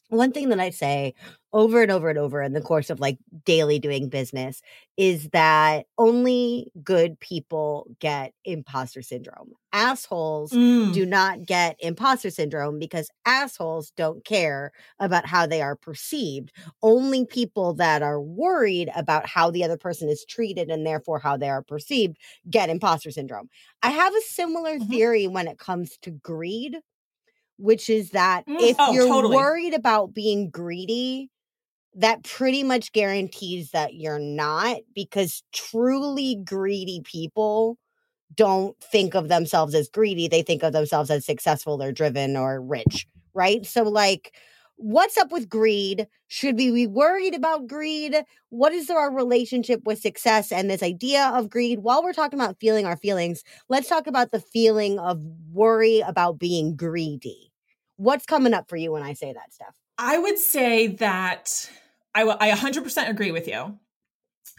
[0.09, 1.13] one thing that I say
[1.51, 4.61] over and over and over in the course of like daily doing business
[4.97, 9.51] is that only good people get imposter syndrome.
[9.73, 10.93] Assholes mm.
[10.93, 16.51] do not get imposter syndrome because assholes don't care about how they are perceived.
[16.83, 21.37] Only people that are worried about how the other person is treated and therefore how
[21.37, 22.17] they are perceived
[22.49, 23.49] get imposter syndrome.
[23.81, 24.91] I have a similar mm-hmm.
[24.91, 26.77] theory when it comes to greed
[27.59, 29.35] which is that mm, if oh, you're totally.
[29.35, 31.29] worried about being greedy,
[31.95, 37.77] that pretty much guarantees that you're not because truly greedy people
[38.35, 40.27] don't think of themselves as greedy.
[40.27, 43.65] They think of themselves as successful or driven or rich, right?
[43.65, 44.35] So, like,
[44.77, 46.07] what's up with greed?
[46.27, 48.15] Should we be worried about greed?
[48.49, 51.79] What is our relationship with success and this idea of greed?
[51.79, 55.19] While we're talking about feeling our feelings, let's talk about the feeling of
[55.51, 57.49] worry about being greedy
[57.97, 59.75] What's coming up for you when I say that stuff?
[59.99, 61.69] I would say that
[62.15, 63.77] I, w- I 100% agree with you.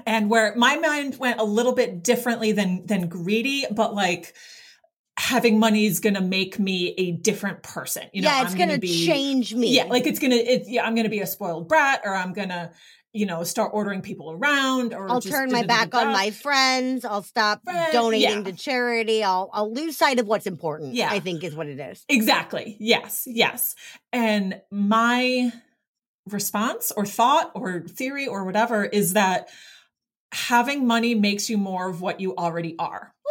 [0.06, 4.34] And where my mind went a little bit differently than than greedy, but like
[5.18, 8.04] having money is going to make me a different person.
[8.12, 9.74] You know, yeah, it's going to change me.
[9.76, 12.14] Yeah, like it's going to, it, yeah, I'm going to be a spoiled brat or
[12.14, 12.70] I'm going to,
[13.12, 17.04] you know, start ordering people around or I'll turn my back on my friends.
[17.04, 18.42] I'll stop friends, donating yeah.
[18.44, 19.24] to charity.
[19.24, 20.94] I'll I'll lose sight of what's important.
[20.94, 21.10] Yeah.
[21.10, 22.04] I think is what it is.
[22.08, 22.76] Exactly.
[22.78, 23.24] Yes.
[23.26, 23.74] Yes.
[24.12, 25.52] And my
[26.28, 29.48] response or thought or theory or whatever is that
[30.32, 33.14] having money makes you more of what you already are.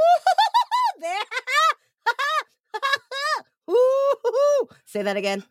[4.85, 5.43] Say that again.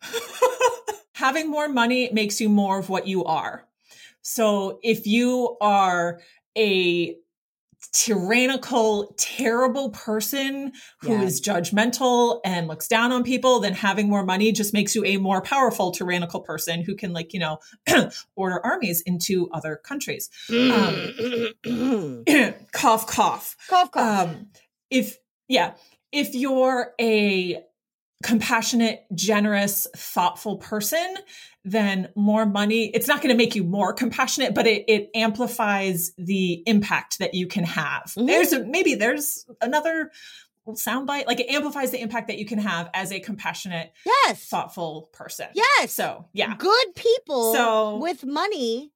[1.13, 3.65] having more money makes you more of what you are.
[4.21, 6.19] So if you are
[6.57, 7.15] a
[7.93, 11.23] tyrannical, terrible person who Yeah.
[11.23, 15.17] is judgmental and looks down on people, then having more money just makes you a
[15.17, 17.59] more powerful, tyrannical person who can, like, you know,
[18.35, 20.29] order armies into other countries.
[20.49, 20.95] Um,
[22.73, 23.55] cough, cough.
[23.69, 24.27] cough, cough.
[24.27, 24.47] Um,
[24.89, 25.73] if, yeah,
[26.11, 27.63] if you're a
[28.23, 31.15] compassionate, generous, thoughtful person,
[31.63, 36.11] then more money, it's not going to make you more compassionate, but it, it amplifies
[36.17, 38.03] the impact that you can have.
[38.17, 38.27] Mhm.
[38.27, 40.11] There's a, maybe there's another
[40.67, 44.45] soundbite, like it amplifies the impact that you can have as a compassionate, yes.
[44.45, 45.47] thoughtful person.
[45.55, 45.93] Yes.
[45.93, 46.55] So, yeah.
[46.57, 48.91] Good people So- with money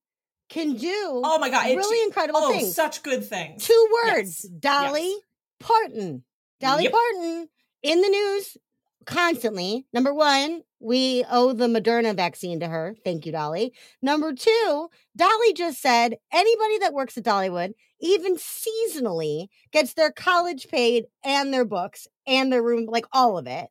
[0.50, 1.66] can do Oh my God.
[1.66, 2.76] really incredible oh, things.
[2.76, 3.66] such good things.
[3.66, 4.52] Two words Yes.
[4.60, 5.20] Dolly Yes.
[5.62, 6.24] Parton.
[6.60, 6.92] Dolly Yep.
[6.92, 7.50] Parton
[7.82, 8.58] in the news
[9.06, 9.86] constantly.
[9.94, 12.96] Number one, we owe the Moderna vaccine to her.
[13.04, 13.74] Thank you, Dolly.
[14.02, 20.68] Number two, Dolly just said anybody that works at Dollywood, even seasonally, gets their college
[20.68, 23.68] paid and their books and their room, like all of it.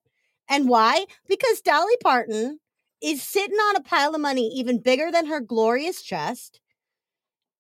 [0.48, 1.06] And why?
[1.28, 2.58] Because Dolly Parton
[3.02, 6.60] is sitting on a pile of money even bigger than her glorious chest.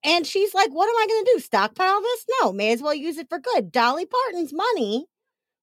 [0.04, 1.40] And she's like, what am I going to do?
[1.40, 2.26] Stockpile this?
[2.40, 3.70] No, may as well use it for good.
[3.70, 5.06] Dolly Parton's money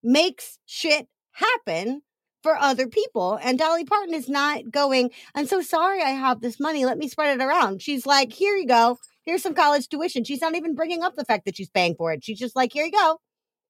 [0.01, 1.07] makes shit
[1.39, 2.01] happen
[2.41, 3.39] for other people.
[3.41, 6.85] And Dolly Parton is not going, I'm so sorry I have this money.
[6.85, 7.81] Let me spread it around.
[7.81, 8.97] She's like, here you go.
[9.25, 10.23] Here's some college tuition.
[10.23, 12.23] She's not even bringing up the fact that she's paying for it.
[12.23, 13.19] She's just like, here you go.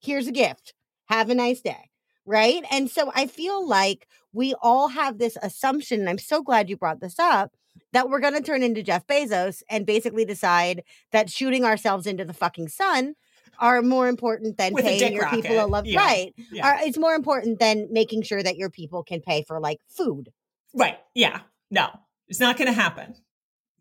[0.01, 0.73] Here's a gift.
[1.07, 1.89] Have a nice day.
[2.25, 2.63] Right.
[2.69, 6.01] And so I feel like we all have this assumption.
[6.01, 7.51] And I'm so glad you brought this up
[7.91, 12.25] that we're going to turn into Jeff Bezos and basically decide that shooting ourselves into
[12.25, 13.15] the fucking sun
[13.59, 15.71] are more important than With paying your people a rocket.
[15.71, 15.85] love.
[15.85, 15.99] Yeah.
[15.99, 16.33] Right.
[16.51, 16.67] Yeah.
[16.67, 20.29] Are, it's more important than making sure that your people can pay for like food.
[20.73, 20.97] Right.
[21.13, 21.41] Yeah.
[21.71, 21.89] No,
[22.27, 23.15] it's not going to happen.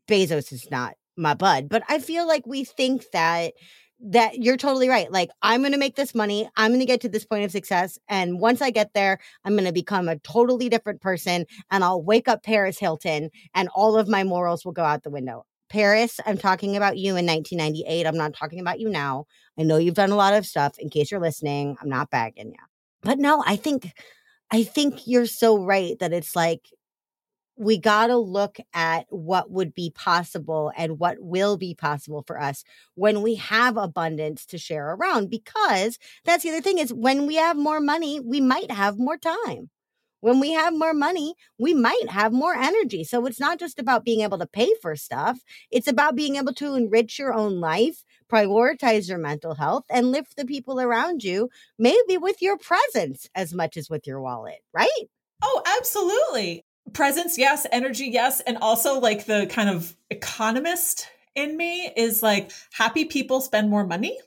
[0.07, 3.55] Bezos is not my bud, but I feel like we think that
[4.01, 5.11] that you're totally right.
[5.11, 7.51] Like I'm going to make this money, I'm going to get to this point of
[7.51, 11.83] success, and once I get there, I'm going to become a totally different person, and
[11.83, 15.45] I'll wake up Paris Hilton, and all of my morals will go out the window.
[15.69, 18.07] Paris, I'm talking about you in 1998.
[18.07, 19.27] I'm not talking about you now.
[19.59, 20.79] I know you've done a lot of stuff.
[20.79, 22.65] In case you're listening, I'm not bagging you,
[23.03, 23.93] but no, I think,
[24.51, 26.71] I think you're so right that it's like
[27.59, 32.41] we got to look at what would be possible and what will be possible for
[32.41, 32.63] us
[32.95, 37.35] when we have abundance to share around because that's the other thing is when we
[37.35, 39.69] have more money we might have more time
[40.21, 44.05] when we have more money we might have more energy so it's not just about
[44.05, 48.05] being able to pay for stuff it's about being able to enrich your own life
[48.31, 53.55] prioritize your mental health and lift the people around you maybe with your presence as
[53.55, 55.09] much as with your wallet right
[55.43, 56.65] Oh, absolutely.
[56.93, 57.67] Presence, yes.
[57.71, 58.41] Energy, yes.
[58.41, 63.87] And also, like, the kind of economist in me is like, happy people spend more
[63.87, 64.19] money.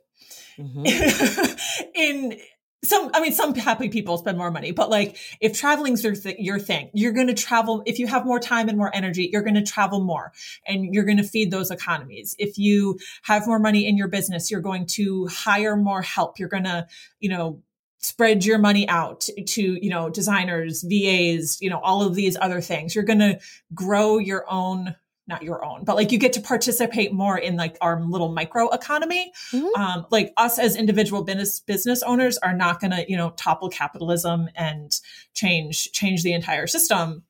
[0.58, 1.90] Mm-hmm.
[1.96, 2.38] in
[2.84, 6.40] some, I mean, some happy people spend more money, but like, if traveling's your, th-
[6.40, 7.84] your thing, you're going to travel.
[7.86, 10.32] If you have more time and more energy, you're going to travel more
[10.66, 12.36] and you're going to feed those economies.
[12.40, 16.40] If you have more money in your business, you're going to hire more help.
[16.40, 16.88] You're going to,
[17.20, 17.62] you know,
[18.00, 22.60] spread your money out to you know designers vas you know all of these other
[22.60, 23.40] things you're going to
[23.76, 24.96] grow your own
[25.28, 28.70] not your own but like you get to participate more in like our little micro
[28.70, 29.32] economy.
[29.52, 29.70] Mhm.
[29.78, 33.70] um like us as individual business business owners are not going to you know topple
[33.70, 35.00] capitalism and
[35.34, 37.24] change change the entire system.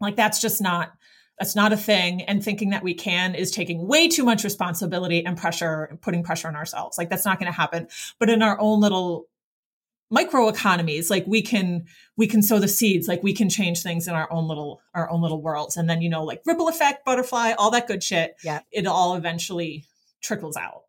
[0.00, 0.92] Like that's just not
[1.38, 5.24] that's not a thing and thinking that we can is taking way too much responsibility
[5.24, 6.96] and pressure putting pressure on ourselves.
[6.96, 7.88] Like that's not going to happen.
[8.18, 9.28] But in our own little
[10.10, 11.84] micro economies like we can
[12.16, 15.10] we can sow the seeds like we can change things in our own little our
[15.10, 18.36] own little worlds and then you know like ripple effect butterfly all that good shit
[18.44, 18.60] Yeah.
[18.70, 19.84] it all eventually
[20.22, 20.82] trickles out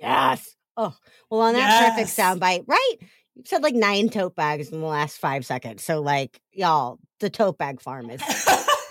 [0.00, 0.56] Yes.
[0.76, 0.94] Oh,
[1.30, 2.18] well, on that perfect Yes.
[2.18, 2.94] soundbite, right?
[3.36, 5.84] You said like nine tote bags in the last five seconds.
[5.84, 8.20] So, like, y'all, the tote bag farm is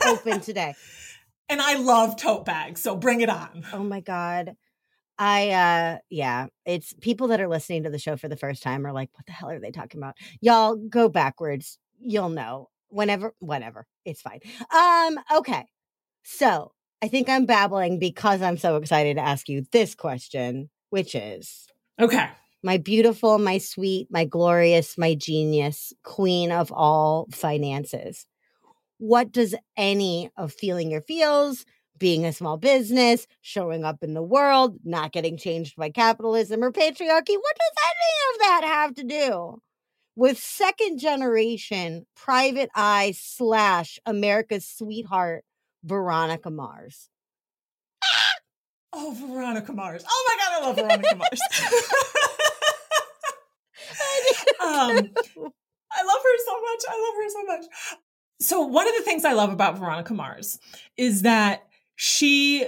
[0.08, 0.74] open today.
[1.50, 4.56] and i love tote bags so bring it on Oh my God.
[5.18, 8.86] I, uh, yeah, it's people that are listening to the show for the first time
[8.86, 10.16] are like, what the hell are they talking about?
[10.42, 11.78] Y'all go backwards.
[12.00, 13.86] You'll know whenever, whatever.
[14.06, 14.40] It's fine.
[14.74, 15.66] Um, okay.
[16.24, 16.72] So
[17.02, 21.68] I think I'm babbling because I'm so excited to ask you this question, which is,
[22.00, 22.30] okay
[22.64, 28.26] my beautiful, my sweet, my glorious, my genius, queen of all finances.
[28.98, 31.66] What does any of feeling your feels,
[31.98, 36.72] being a small business, showing up in the world, not getting changed by capitalism or
[36.72, 39.62] patriarchy, what does any of that have to do
[40.16, 45.44] with second generation private eye slash America's sweetheart,
[45.84, 47.10] Veronica Mars?
[48.96, 50.06] Oh, Veronica Mars.
[50.08, 51.42] Oh my God, I love Veronica Mars.
[54.62, 54.70] um,
[55.92, 56.84] I love her so much.
[56.90, 57.66] I love her so much.
[58.40, 60.60] So, one of the things I love about Veronica Mars
[60.98, 61.68] is that
[62.04, 62.68] she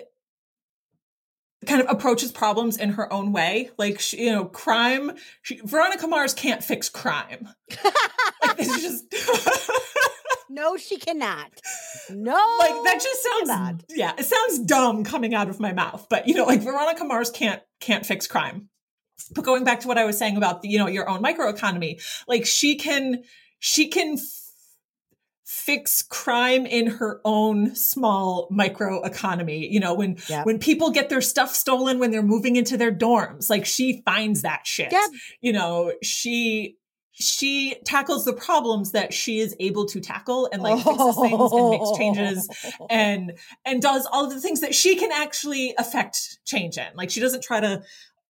[1.65, 3.69] kind of approaches problems in her own way.
[3.77, 5.11] Like, she, you know, crime,
[5.41, 7.49] she, Veronica Mars can't fix crime.
[8.41, 9.69] like, this is just.
[10.49, 11.51] no, she cannot.
[12.09, 12.31] No.
[12.59, 13.83] Like, that just sounds, cannot.
[13.89, 16.07] yeah, it sounds dumb coming out of my mouth.
[16.09, 18.69] But, you know, like, Veronica Mars can't, can't fix crime.
[19.33, 22.01] But going back to what I was saying about the, you know, your own microeconomy,
[22.25, 23.23] like, she can,
[23.59, 24.17] she can
[25.45, 30.43] fix crime in her own small micro economy you know when yep.
[30.43, 34.41] when people get their stuff stolen when they're moving into their dorms like she finds
[34.41, 35.07] that shit yep.
[35.41, 36.75] you know she
[37.11, 41.69] she tackles the problems that she is able to tackle and like fixes things and
[41.69, 42.49] makes changes
[42.89, 43.33] and
[43.65, 47.21] and does all of the things that she can actually affect change in like she
[47.21, 47.83] doesn't try to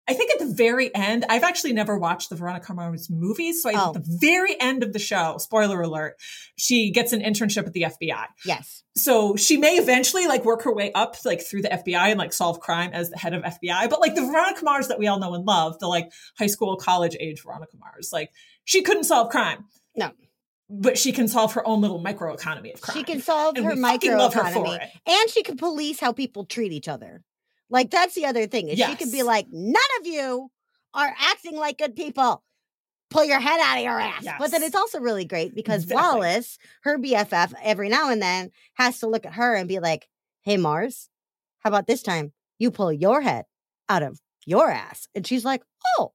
[0.08, 3.64] I think at the very end, I've actually never watched the Veronica Mars movies.
[3.64, 3.88] So I, oh.
[3.88, 6.16] at the very end of the show, spoiler alert,
[6.58, 8.26] she gets an internship at the FBI.
[8.46, 8.84] Yes.
[8.96, 12.34] So she may eventually like work her way up like through the FBI and like
[12.34, 13.90] solve crime as the head of FBI.
[13.90, 16.76] But like the Veronica Mars that we all know and love, the like high school,
[16.78, 18.32] college age Veronica Mars, like
[18.64, 19.66] she couldn't solve crime.
[19.96, 20.12] No
[20.68, 22.98] but she can solve her own little microeconomy of crime.
[22.98, 26.88] She can solve and her microeconomy, her and she can police how people treat each
[26.88, 27.22] other.
[27.76, 28.90] Like that's the other thing is yes.
[28.90, 30.50] she could be like, none of you
[30.94, 32.42] are acting like good people.
[33.10, 34.24] Pull your head out of your ass.
[34.24, 34.36] Yes.
[34.40, 36.22] But then it's also really great because exactly.
[36.22, 40.08] Wallace, her BFF, every now and then has to look at her and be like,
[40.44, 41.10] "Hey Mars,
[41.60, 43.44] how about this time you pull your head
[43.90, 45.62] out of your ass?" And she's like,
[45.98, 46.14] "Oh,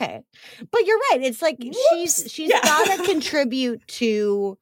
[0.00, 0.22] okay."
[0.70, 1.20] But you're right.
[1.20, 1.78] It's like Whoops.
[1.90, 2.62] she's she's yeah.
[2.62, 4.56] got to contribute to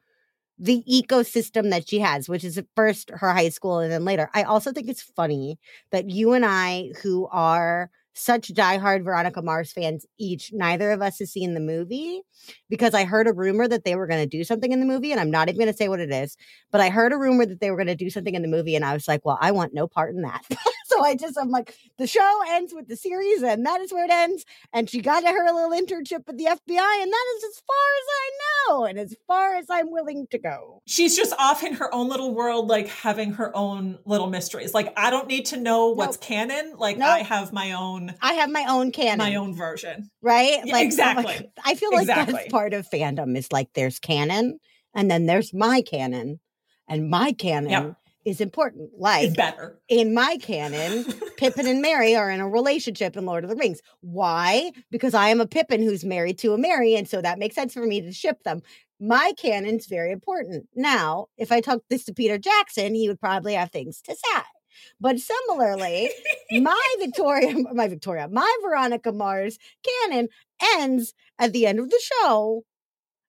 [0.59, 4.31] the ecosystem that she has, which is at first her high school and then later.
[4.35, 5.59] I also think it's funny
[5.91, 11.19] that you and I, who are such diehard Veronica Mars fans each, neither of us
[11.19, 12.23] has seen the movie
[12.71, 15.11] because I heard a rumor that they were going to do something in the movie,
[15.11, 16.37] and I'm not even going to say what it is,
[16.71, 18.77] but I heard a rumor that they were going to do something in the movie,
[18.77, 20.45] and I was like, well, I want no part in that.
[20.85, 24.05] so I just, I'm like, the show ends with the series, and that is where
[24.05, 24.45] it ends.
[24.71, 28.07] And she got her little internship at the FBI, and that is as far as
[28.11, 28.31] I
[28.69, 30.83] know, and as far as I'm willing to go.
[30.87, 34.75] She's just off in her own little world, like having her own little mysteries.
[34.75, 36.21] Like, I don't need to know what's nope.
[36.21, 36.75] canon.
[36.77, 37.09] Like, nope.
[37.09, 38.15] I have my own.
[38.21, 39.19] I have my own canon.
[39.19, 40.11] My own version.
[40.21, 40.61] Right?
[40.65, 41.25] Yeah, like, exactly.
[41.25, 42.35] Like, I feel like exactly.
[42.35, 44.61] that's part of fandom is like there's canon,
[44.95, 46.41] and then there's my canon,
[46.87, 47.71] and my canon.
[47.71, 48.91] Yep is important.
[48.97, 49.79] Like better.
[49.89, 51.05] In my canon,
[51.37, 53.81] Pippin and Merry are in a relationship in Lord of the Rings.
[54.01, 54.73] Why?
[54.91, 57.75] Because I am a Pippin who's married to a Mary, and so that makes sense
[57.75, 58.63] for me to ship them.
[59.01, 60.69] My canon's very important.
[60.75, 64.43] Now, if I talk this to Peter Jackson, he would probably have things to say.
[65.01, 66.11] But similarly,
[66.53, 70.29] my Victoria, my Victoria, my Veronica Mars canon
[70.77, 72.65] ends at the end of the show,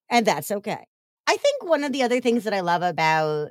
[0.10, 0.86] and that's okay.
[1.28, 3.50] I think one of the other things that I love about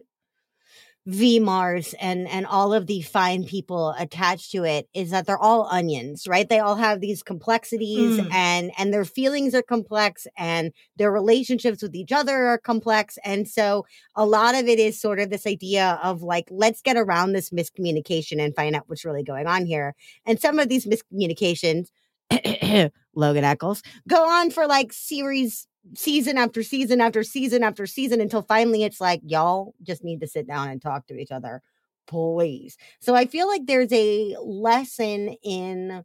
[1.07, 5.37] V Mars and and all of the fine people attached to it is that they're
[5.37, 6.49] all onions, right?
[6.49, 8.33] They all have these complexities mm.
[8.33, 13.19] and and their feelings are complex and their relationships with each other are complex.
[13.23, 13.85] And so
[14.17, 17.51] a lot of it is sort of this idea of like, let's get around this
[17.51, 19.95] miscommunication and find out what's really going on here.
[20.25, 21.89] And some of these miscommunications
[23.15, 28.43] Logan Echolls go on for like series season after season after season after season until
[28.43, 31.63] finally it's like y'all just need to sit down and talk to each other
[32.07, 32.77] please.
[33.01, 36.05] So i feel like there's a lesson in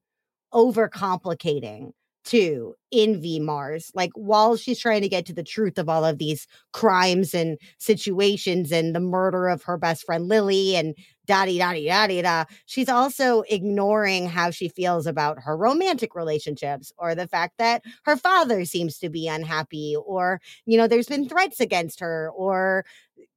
[0.54, 1.92] overcomplicating
[2.30, 3.92] too in V Mars.
[3.96, 7.58] Like while she's trying to get to the truth of all of these crimes and
[7.80, 12.22] situations and the murder of her best friend Lily and da da di da di
[12.22, 17.84] da, she's also ignoring how she feels about her romantic relationships or the fact that
[18.04, 22.86] her father seems to be unhappy or, you know, there's been threats against her or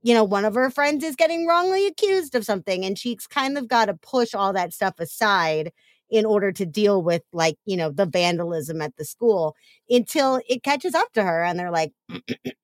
[0.03, 3.57] you know, one of her friends is getting wrongly accused of something and she's kind
[3.57, 5.73] of got to push all that stuff aside
[6.13, 9.57] in order to deal with like you know the vandalism at the school
[9.89, 11.93] until it catches up to her and they're like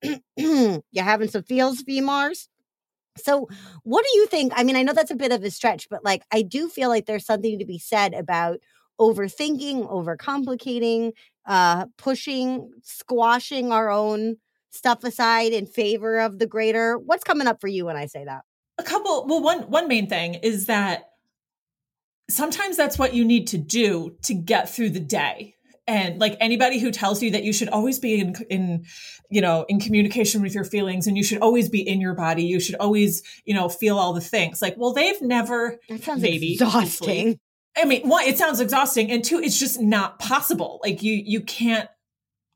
[0.37, 2.47] you having some feels v mars
[3.17, 3.49] so
[3.83, 4.53] what do you think?
[4.55, 6.89] I mean i know that's a bit of a stretch but like i do feel
[6.89, 8.59] like there's something to be said about
[8.99, 11.11] overthinking overcomplicating
[11.45, 14.37] uh pushing squashing our own
[14.71, 16.97] stuff aside in favor of the greater.
[16.97, 18.43] What's coming up for you when i say that?
[18.77, 21.08] A couple well one one main thing is that
[22.29, 25.55] sometimes that's what you need to do to get through the day
[25.87, 28.85] and like anybody who tells you that you should always be in in
[29.29, 32.43] you know in communication with your feelings and you should always be in your body
[32.43, 36.21] you should always you know feel all the things like well they've never that sounds
[36.21, 37.39] maybe exhausting
[37.77, 40.79] I mean, one, it sounds exhausting, and two, it's just not possible.
[40.83, 41.89] Like you, you can't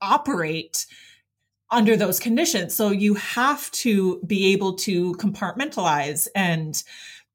[0.02, 0.86] operate
[1.72, 2.76] under those conditions.
[2.76, 6.82] So you have to be able to compartmentalize and,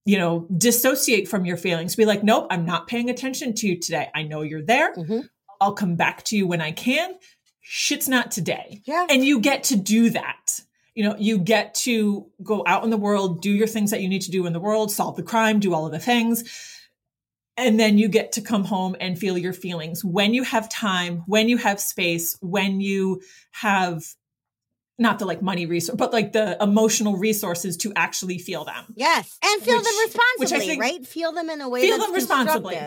[0.04, 1.96] you know, dissociate from your feelings.
[1.96, 4.08] Be like, nope, I'm not paying attention to you today.
[4.14, 4.94] I know you're there.
[4.94, 5.20] Mm-hmm.
[5.60, 7.14] I'll come back to you when I can.
[7.60, 8.80] Shit's not today.
[8.84, 9.06] Yeah.
[9.10, 10.60] And you get to do that.
[10.94, 14.08] You know, you get to go out in the world, do your things that you
[14.08, 16.44] need to do in the world, solve the crime, do all of the things
[17.58, 21.24] and then you get to come home and feel your feelings when you have time
[21.26, 23.20] when you have space when you
[23.50, 24.04] have
[24.98, 29.38] not the like money resource but like the emotional resources to actually feel them yes
[29.44, 32.78] and feel which, them responsibly right feel them in a way feel them responsibly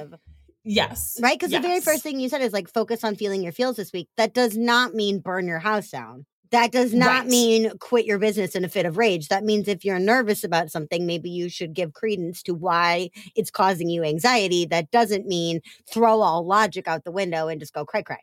[0.63, 1.61] yes right because yes.
[1.61, 4.07] the very first thing you said is like focus on feeling your feels this week
[4.17, 7.27] that does not mean burn your house down that does not right.
[7.27, 9.29] mean quit your business in a fit of rage.
[9.29, 13.49] That means if you're nervous about something, maybe you should give credence to why it's
[13.49, 14.65] causing you anxiety.
[14.65, 18.19] That doesn't mean throw all logic out the window and just go cry, cry.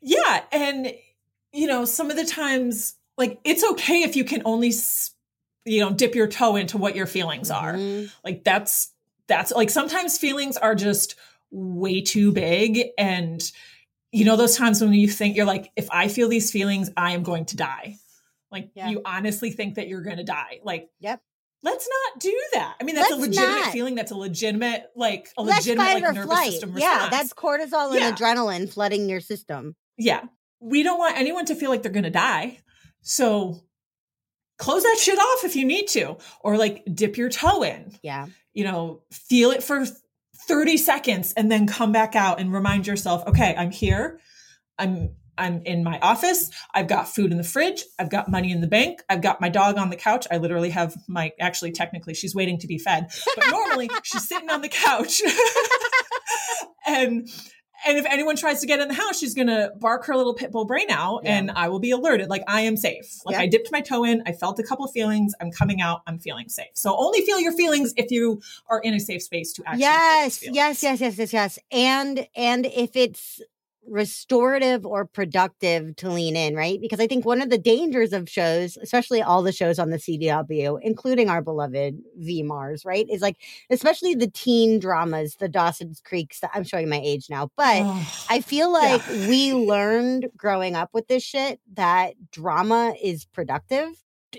[0.00, 0.44] Yeah.
[0.52, 0.94] And,
[1.52, 4.72] you know, some of the times, like, it's okay if you can only,
[5.64, 8.06] you know, dip your toe into what your feelings mm-hmm.
[8.06, 8.12] are.
[8.24, 8.92] Like, that's,
[9.26, 11.16] that's like sometimes feelings are just
[11.50, 13.42] way too big and,
[14.16, 17.12] you know those times when you think you're like if i feel these feelings i
[17.12, 17.96] am going to die
[18.50, 18.88] like yeah.
[18.88, 21.20] you honestly think that you're going to die like yep
[21.62, 23.72] let's not do that i mean that's let's a legitimate not.
[23.72, 26.50] feeling that's a legitimate like a let's legitimate like, nervous flight.
[26.52, 27.02] system response.
[27.02, 28.12] yeah that's cortisol and yeah.
[28.12, 30.22] adrenaline flooding your system yeah
[30.60, 32.58] we don't want anyone to feel like they're going to die
[33.06, 33.62] so
[34.58, 38.26] close that shit off if you need to or like dip your toe in yeah
[38.54, 39.84] you know feel it for
[40.46, 44.20] 30 seconds and then come back out and remind yourself, okay, I'm here.
[44.78, 46.50] I'm I'm in my office.
[46.72, 47.84] I've got food in the fridge.
[47.98, 49.02] I've got money in the bank.
[49.10, 50.26] I've got my dog on the couch.
[50.30, 54.48] I literally have my actually technically she's waiting to be fed, but normally she's sitting
[54.48, 55.20] on the couch.
[56.86, 57.28] and
[57.84, 60.34] and if anyone tries to get in the house, she's going to bark her little
[60.34, 61.36] pit bull brain out yeah.
[61.36, 62.28] and I will be alerted.
[62.28, 63.20] Like I am safe.
[63.24, 63.42] Like yeah.
[63.42, 64.22] I dipped my toe in.
[64.26, 65.34] I felt a couple feelings.
[65.40, 66.02] I'm coming out.
[66.06, 66.70] I'm feeling safe.
[66.74, 69.82] So only feel your feelings if you are in a safe space to actually.
[69.82, 71.58] Yes, yes, yes, yes, yes, yes.
[71.70, 73.40] And, and if it's
[73.88, 76.80] restorative or productive to lean in, right?
[76.80, 79.98] Because I think one of the dangers of shows, especially all the shows on the
[79.98, 83.36] CW, including our beloved V Mars, right, is like,
[83.70, 86.40] especially the teen dramas, the Dawson's Creeks.
[86.54, 89.28] I'm showing my age now, but oh, I feel like yeah.
[89.28, 93.88] we learned growing up with this shit that drama is productive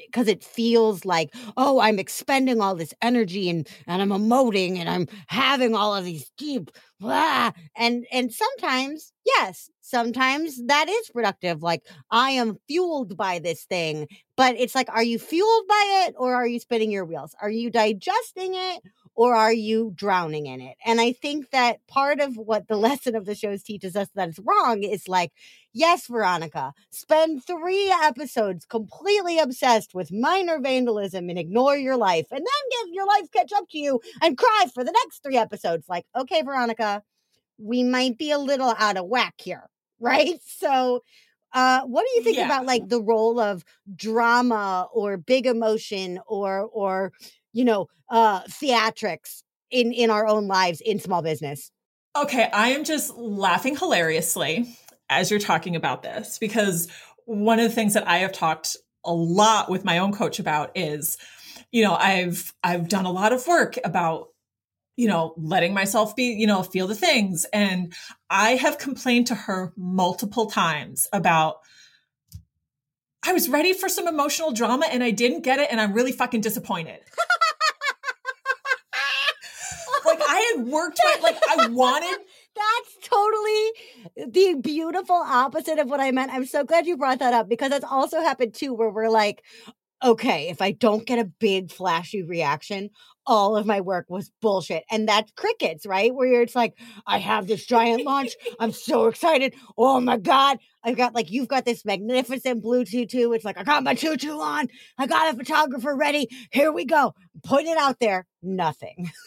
[0.05, 4.89] because it feels like oh i'm expending all this energy and and i'm emoting and
[4.89, 7.51] i'm having all of these deep blah.
[7.75, 14.07] and and sometimes yes sometimes that is productive like i am fueled by this thing
[14.35, 17.49] but it's like are you fueled by it or are you spinning your wheels are
[17.49, 18.81] you digesting it
[19.17, 20.77] or are you drowning in it?
[20.85, 24.29] And I think that part of what the lesson of the shows teaches us that
[24.29, 25.31] it's wrong is like,
[25.73, 32.39] yes, Veronica, spend three episodes completely obsessed with minor vandalism and ignore your life, and
[32.39, 35.89] then give your life catch up to you and cry for the next three episodes.
[35.89, 37.01] Like, okay, Veronica,
[37.57, 39.67] we might be a little out of whack here,
[39.99, 40.39] right?
[40.45, 41.01] So,
[41.53, 42.45] uh, what do you think yeah.
[42.45, 43.63] about like the role of
[43.95, 47.13] drama or big emotion or or
[47.53, 51.71] you know, uh, theatrics in in our own lives in small business.
[52.15, 54.77] Okay, I am just laughing hilariously
[55.09, 56.87] as you're talking about this because
[57.25, 60.71] one of the things that I have talked a lot with my own coach about
[60.75, 61.17] is
[61.71, 64.27] you know i've i've done a lot of work about
[64.95, 67.93] you know letting myself be you know feel the things and
[68.29, 71.57] i have complained to her multiple times about
[73.23, 76.11] i was ready for some emotional drama and i didn't get it and i'm really
[76.11, 76.99] fucking disappointed
[80.57, 82.17] I worked my, like I wanted.
[82.55, 83.71] That's totally
[84.31, 86.31] the beautiful opposite of what I meant.
[86.33, 89.43] I'm so glad you brought that up because that's also happened too, where we're like,
[90.03, 92.89] okay, if I don't get a big flashy reaction,
[93.25, 94.83] all of my work was bullshit.
[94.89, 96.13] And that's crickets, right?
[96.13, 98.35] Where it's like, I have this giant launch.
[98.59, 99.53] I'm so excited.
[99.77, 100.59] Oh my God.
[100.83, 103.31] I've got like, you've got this magnificent blue tutu.
[103.33, 104.67] It's like, I got my tutu on.
[104.97, 106.29] I got a photographer ready.
[106.51, 107.13] Here we go.
[107.43, 108.25] Put it out there.
[108.41, 109.11] Nothing.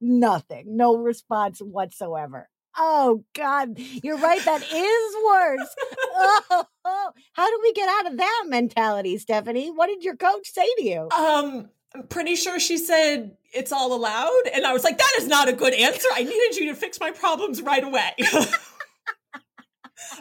[0.00, 0.76] Nothing.
[0.76, 2.48] No response whatsoever.
[2.76, 4.42] Oh God, you're right.
[4.44, 5.74] That is worse.
[6.14, 9.70] oh, oh, how do we get out of that mentality, Stephanie?
[9.70, 11.08] What did your coach say to you?
[11.10, 15.26] Um, I'm pretty sure she said it's all allowed, and I was like, that is
[15.26, 16.08] not a good answer.
[16.14, 18.12] I needed you to fix my problems right away.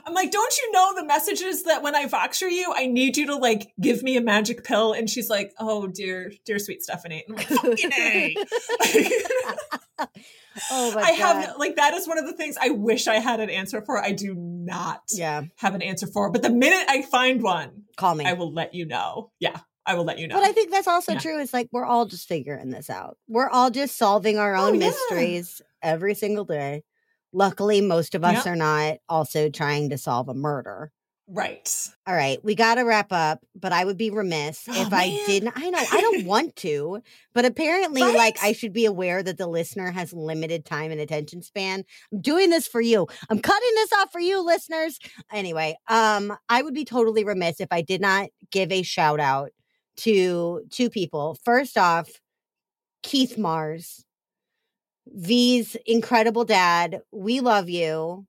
[0.06, 3.28] I'm like, don't you know the messages that when I Voxer you, I need you
[3.28, 4.94] to like give me a magic pill?
[4.94, 7.24] And she's like, oh dear, dear sweet Stephanie.
[7.28, 8.36] I'm like, fucking A.
[10.72, 11.04] oh my god.
[11.04, 11.18] I God.
[11.46, 13.98] have like that is one of the things I wish I had an answer for.
[14.04, 15.44] I do not Yeah.
[15.58, 16.32] have an answer for.
[16.32, 18.26] But the minute I find one, Call me.
[18.26, 19.32] I will let you know.
[19.40, 20.36] Yeah, I will let you know.
[20.40, 21.20] But I think that's also Yeah.
[21.20, 21.40] true.
[21.42, 23.18] It's like we're all just figuring this out.
[23.28, 24.88] We're all just solving our oh, own Oh, yeah.
[24.88, 26.84] mysteries every single day.
[27.34, 28.48] Luckily, most of us Yep.
[28.48, 30.92] are not also trying to solve a murder.
[31.32, 31.88] right.
[32.08, 35.10] All right, we got to wrap up, but I would be remiss Oh, if I
[35.28, 35.54] didn't.
[35.56, 37.04] I know I don't want to,
[37.36, 41.44] but apparently, like, I should be aware that the listener has limited time and attention
[41.44, 41.84] span.
[42.12, 43.06] I'm doing this for you.
[43.30, 44.98] I'm cutting this off for you, listeners.
[45.32, 49.52] Anyway, um, I would be totally remiss if I did not give a shout out
[49.98, 51.38] to two people.
[51.46, 52.10] First off,
[53.04, 54.04] Keith Mars,
[55.14, 57.02] V's incredible dad.
[57.12, 58.26] We love you.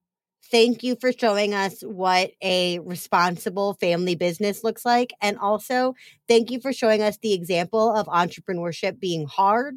[0.51, 5.13] Thank you for showing us what a responsible family business looks like.
[5.21, 5.95] And also,
[6.27, 9.77] thank you for showing us the example of entrepreneurship being hard.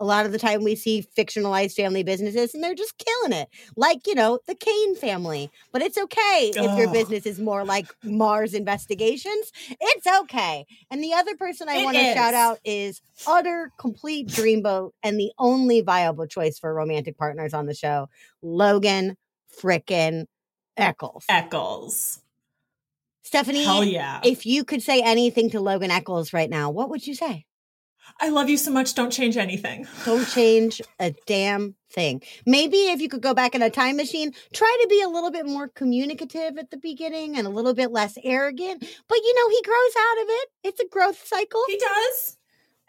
[0.00, 3.48] A lot of the time, we see fictionalized family businesses and they're just killing it,
[3.76, 5.50] like, you know, the Kane family.
[5.72, 9.52] But it's okay if your business is more like Mars Investigations.
[9.68, 10.64] It's okay.
[10.90, 15.32] And the other person I want to shout out is utter complete dreamboat and the
[15.38, 18.08] only viable choice for romantic partners on the show,
[18.42, 19.16] Logan
[19.60, 20.24] frickin'
[20.76, 21.24] Echolls.
[21.28, 22.22] Echolls.
[23.22, 24.20] Stephanie, Hell yeah.
[24.24, 27.46] if you could say anything to Logan Echolls right now, what would you say?
[28.22, 28.94] I love you so much.
[28.94, 29.86] Don't change anything.
[30.04, 32.22] Don't change a damn thing.
[32.44, 35.30] Maybe if you could go back in a time machine, try to be a little
[35.30, 38.80] bit more communicative at the beginning and a little bit less arrogant.
[39.08, 40.48] But you know, he grows out of it.
[40.64, 41.62] It's a growth cycle.
[41.66, 42.36] He does.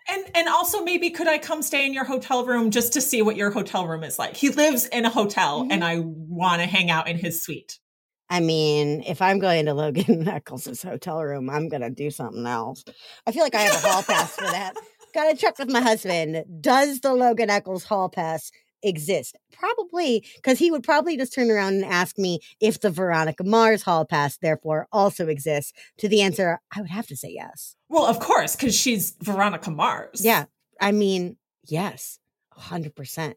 [0.10, 3.22] And and also maybe could I come stay in your hotel room just to see
[3.22, 4.36] what your hotel room is like?
[4.36, 5.68] He lives in a hotel Mhm.
[5.72, 7.80] and I want to hang out in his suite.
[8.30, 12.46] I mean, if I'm going to Logan Echolls' hotel room, I'm going to do something
[12.46, 12.84] else.
[13.28, 14.74] I feel like I have a hall pass for that.
[15.14, 16.44] Got to check with my husband.
[16.62, 18.52] Does the Logan Echolls hall pass
[18.84, 19.36] exist?
[19.52, 23.84] Probably, because he would probably just turn around and ask me if the Veronica Mars
[23.84, 25.74] hall pass therefore also exists.
[25.98, 27.76] To the answer, I would have to say yes.
[27.90, 30.24] Well, of course, because she's Veronica Mars.
[30.24, 30.46] Yeah.
[30.80, 31.38] I mean,
[31.68, 32.20] yes,
[32.58, 33.36] 100%.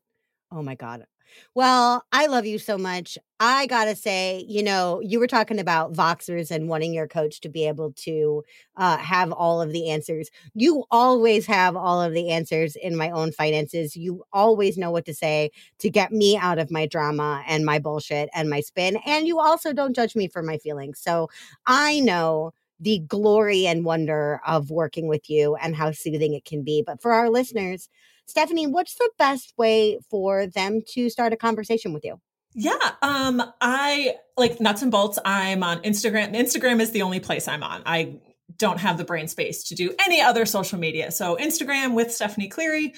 [0.50, 1.06] Oh my God.
[1.54, 3.18] Well, I love you so much.
[3.40, 7.40] I got to say, you know, you were talking about Voxers and wanting your coach
[7.42, 8.42] to be able to
[8.76, 10.30] uh, have all of the answers.
[10.54, 13.96] You always have all of the answers in my own finances.
[13.96, 17.78] You always know what to say to get me out of my drama and my
[17.78, 18.96] bullshit and my spin.
[19.04, 21.00] And you also don't judge me for my feelings.
[21.00, 21.28] So
[21.66, 26.62] I know the glory and wonder of working with you and how soothing it can
[26.62, 26.82] be.
[26.84, 27.88] But for our listeners,
[28.26, 32.20] Stephanie, what's the best way for them to start a conversation with you?
[32.54, 32.92] Yeah.
[33.02, 35.18] Um, I like nuts and bolts.
[35.24, 36.34] I'm on Instagram.
[36.34, 37.82] Instagram is the only place I'm on.
[37.84, 38.20] I
[38.56, 41.10] don't have the brain space to do any other social media.
[41.10, 42.94] So Instagram with Stephanie Cleary,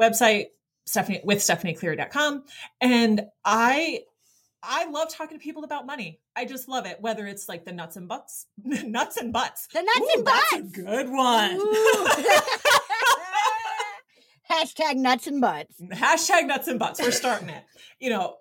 [0.00, 0.46] website
[0.86, 2.44] Stephanie with StephanieCleary.com.
[2.80, 4.00] And I
[4.68, 6.20] I love talking to people about money.
[6.34, 9.68] I just love it, whether it's like the nuts and butts, nuts and butts.
[9.72, 11.60] The nuts Ooh, and that's a good one.
[14.50, 15.80] Hashtag nuts and butts.
[15.80, 17.00] Hashtag nuts and butts.
[17.00, 17.64] We're starting it.
[17.98, 18.36] You know,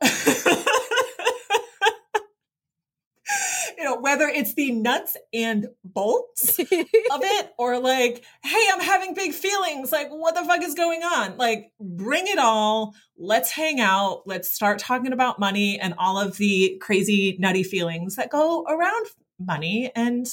[4.02, 9.92] whether it's the nuts and bolts of it or like, hey, I'm having big feelings.
[9.92, 11.38] Like, what the fuck is going on?
[11.38, 12.94] Like, bring it all.
[13.18, 14.24] Let's hang out.
[14.26, 19.08] Let's start talking about money and all of the crazy, nutty feelings that go around
[19.40, 19.92] money.
[19.96, 20.28] And,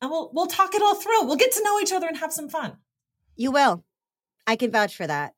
[0.00, 1.24] and we'll, we'll talk it all through.
[1.24, 2.76] We'll get to know each other and have some fun.
[3.36, 3.84] You will.
[4.46, 5.34] I can vouch for that.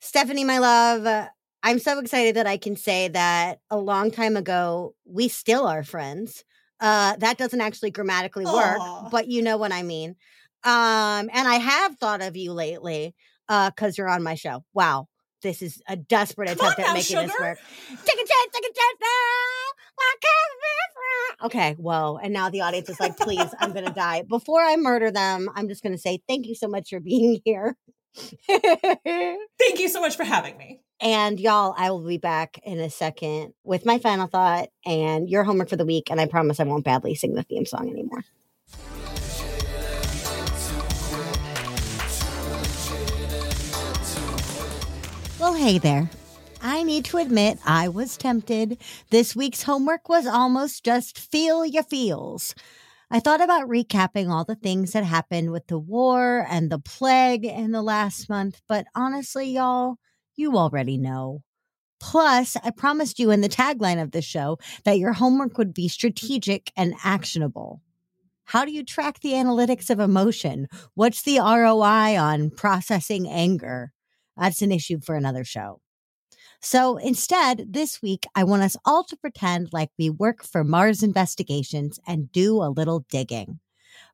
[0.00, 1.28] Stephanie, my love,
[1.62, 5.82] I'm so excited that I can say that a long time ago, we still are
[5.82, 6.44] friends.
[6.80, 9.08] Uh, that doesn't actually grammatically work, Aw.
[9.10, 10.10] but you know what I mean.
[10.64, 13.14] Um, and I have thought of you lately
[13.48, 14.64] uh, because you're on my show.
[14.74, 15.08] Wow.
[15.42, 17.58] This is a desperate Come attempt at now, making this work.
[17.88, 19.06] Take a chance, take a chance now.
[19.98, 20.76] I can't be.
[21.44, 22.18] Okay, whoa.
[22.22, 24.22] And now the audience is like, please, I'm going to die.
[24.22, 27.40] Before I murder them, I'm just going to say thank you so much for being
[27.44, 27.76] here.
[28.48, 30.80] Thank you so much for having me.
[31.00, 35.44] and y'all, I will be back in a second with my final thought and your
[35.44, 36.10] homework for the week.
[36.10, 38.24] And I promise I won't badly sing the theme song anymore.
[45.38, 46.08] Well, hey there.
[46.62, 48.78] I need to admit I was tempted.
[49.10, 52.54] This week's homework was almost just feel your feels.
[53.08, 57.44] I thought about recapping all the things that happened with the war and the plague
[57.44, 59.96] in the last month, but honestly, y'all,
[60.34, 61.42] you already know.
[62.00, 65.88] Plus, I promised you in the tagline of the show that your homework would be
[65.88, 67.80] strategic and actionable.
[68.44, 70.66] How do you track the analytics of emotion?
[70.94, 73.92] What's the ROI on processing anger?
[74.36, 75.80] That's an issue for another show.
[76.60, 81.02] So instead, this week, I want us all to pretend like we work for Mars
[81.02, 83.60] Investigations and do a little digging.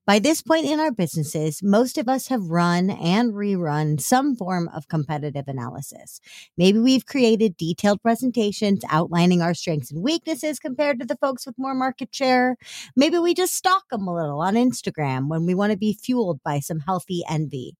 [0.04, 4.68] By this point in our businesses, most of us have run and rerun some form
[4.74, 6.20] of competitive analysis.
[6.56, 11.54] Maybe we've created detailed presentations outlining our strengths and weaknesses compared to the folks with
[11.56, 12.56] more market share.
[12.96, 16.40] Maybe we just stalk them a little on Instagram when we want to be fueled
[16.42, 17.76] by some healthy envy.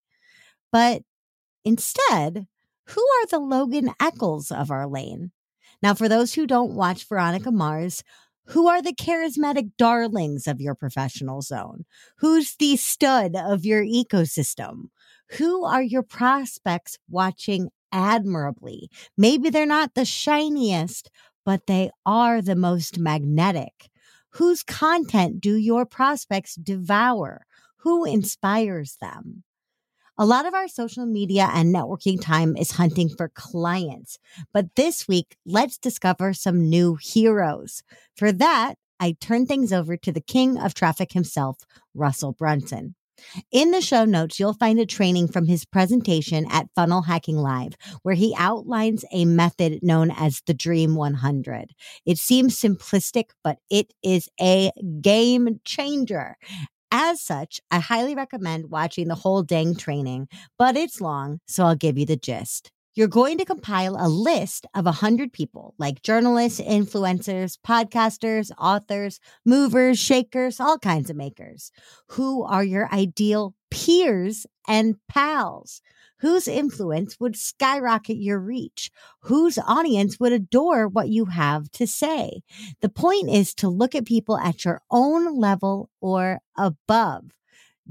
[0.71, 1.03] But
[1.65, 2.47] instead,
[2.87, 5.31] who are the Logan Echolls of our lane?
[5.83, 8.03] Now, for those who don't watch Veronica Mars,
[8.47, 11.85] who are the charismatic darlings of your professional zone?
[12.19, 14.91] Who's the stud of your ecosystem?
[15.39, 18.91] Who are your prospects watching admirably?
[19.17, 21.11] Maybe they're not the shiniest,
[21.45, 23.89] but they are the most magnetic.
[24.31, 27.47] Whose content do your prospects devour?
[27.79, 29.45] Who inspires them?
[30.23, 34.21] A lot of our social media and networking time is hunting for clients.
[34.53, 37.83] But this week, let's discover some new heroes.
[38.17, 41.59] For that, I turn things over to the king of traffic himself,
[41.93, 42.95] Russell Brunson.
[43.51, 47.73] In the show notes, you'll find a training from his presentation at Funnel Hacking Live,
[48.03, 51.73] where he outlines a method known as the Dream 100.
[52.07, 54.71] It seems simplistic, but it is a
[55.01, 56.37] game changer.
[56.93, 60.29] As such, I highly recommend watching the whole dang training,
[60.59, 62.71] but it's long, so I'll give you the gist.
[62.95, 69.99] You're going to compile a list of 100 people like journalists, influencers, podcasters, authors, movers,
[69.99, 71.73] shakers, all kinds of makers.
[72.09, 75.81] Who are your ideal peers and pals?
[76.23, 78.91] Whose influence would skyrocket your reach,
[79.23, 82.43] whose audience would adore what you have to say.
[82.81, 87.25] The point is to look at people at your own level or above.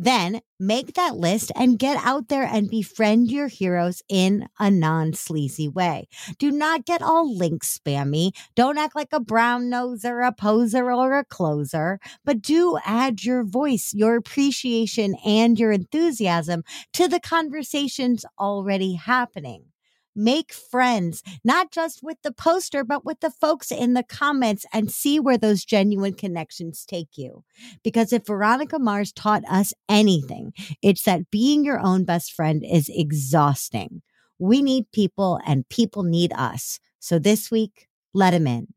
[0.01, 5.13] Then make that list and get out there and befriend your heroes in a non
[5.13, 6.07] sleazy way.
[6.39, 8.31] Do not get all link spammy.
[8.55, 13.43] Don't act like a brown noser, a poser, or a closer, but do add your
[13.43, 19.70] voice, your appreciation, and your enthusiasm to the conversations already happening.
[20.16, 24.91] Make friends, not just with the poster, but with the folks in the comments and
[24.91, 27.43] see where those genuine connections take you.
[27.84, 32.89] Because if Veronica Mars taught us anything, it's that being your own best friend is
[32.93, 34.01] exhausting.
[34.38, 36.80] We need people and people need us.
[36.99, 38.74] So this week, let them in.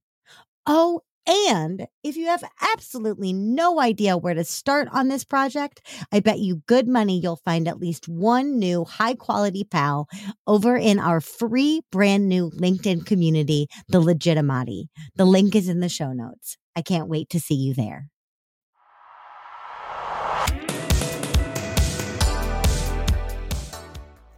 [0.67, 2.45] Oh, and if you have
[2.75, 5.81] absolutely no idea where to start on this project,
[6.13, 10.07] I bet you good money you'll find at least one new high quality pal
[10.47, 14.89] over in our free brand new LinkedIn community, The Legitimati.
[15.17, 16.59] The link is in the show notes.
[16.77, 18.09] I can't wait to see you there.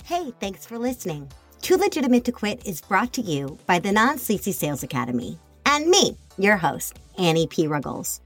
[0.04, 1.28] Hey, thanks for listening.
[1.62, 5.88] Too Legitimate to Quit is brought to you by the Non Sleazy Sales Academy and
[5.88, 7.66] me, your host, Annie P.
[7.66, 8.20] Ruggles.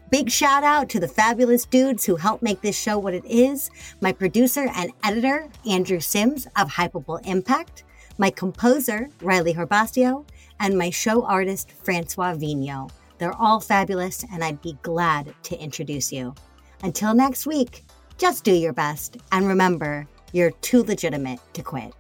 [0.10, 3.70] Big shout out to the fabulous dudes who helped make this show what it is
[4.02, 7.84] my producer and editor, Andrew Sims of Hypable Impact,
[8.18, 10.26] my composer, Riley Herbastio,
[10.60, 12.92] and my show artist, Francois Vigneault.
[13.18, 16.34] They're all fabulous, and I'd be glad to introduce you.
[16.84, 17.84] Until next week,
[18.18, 21.94] just do your best and remember, you're too legitimate to quit.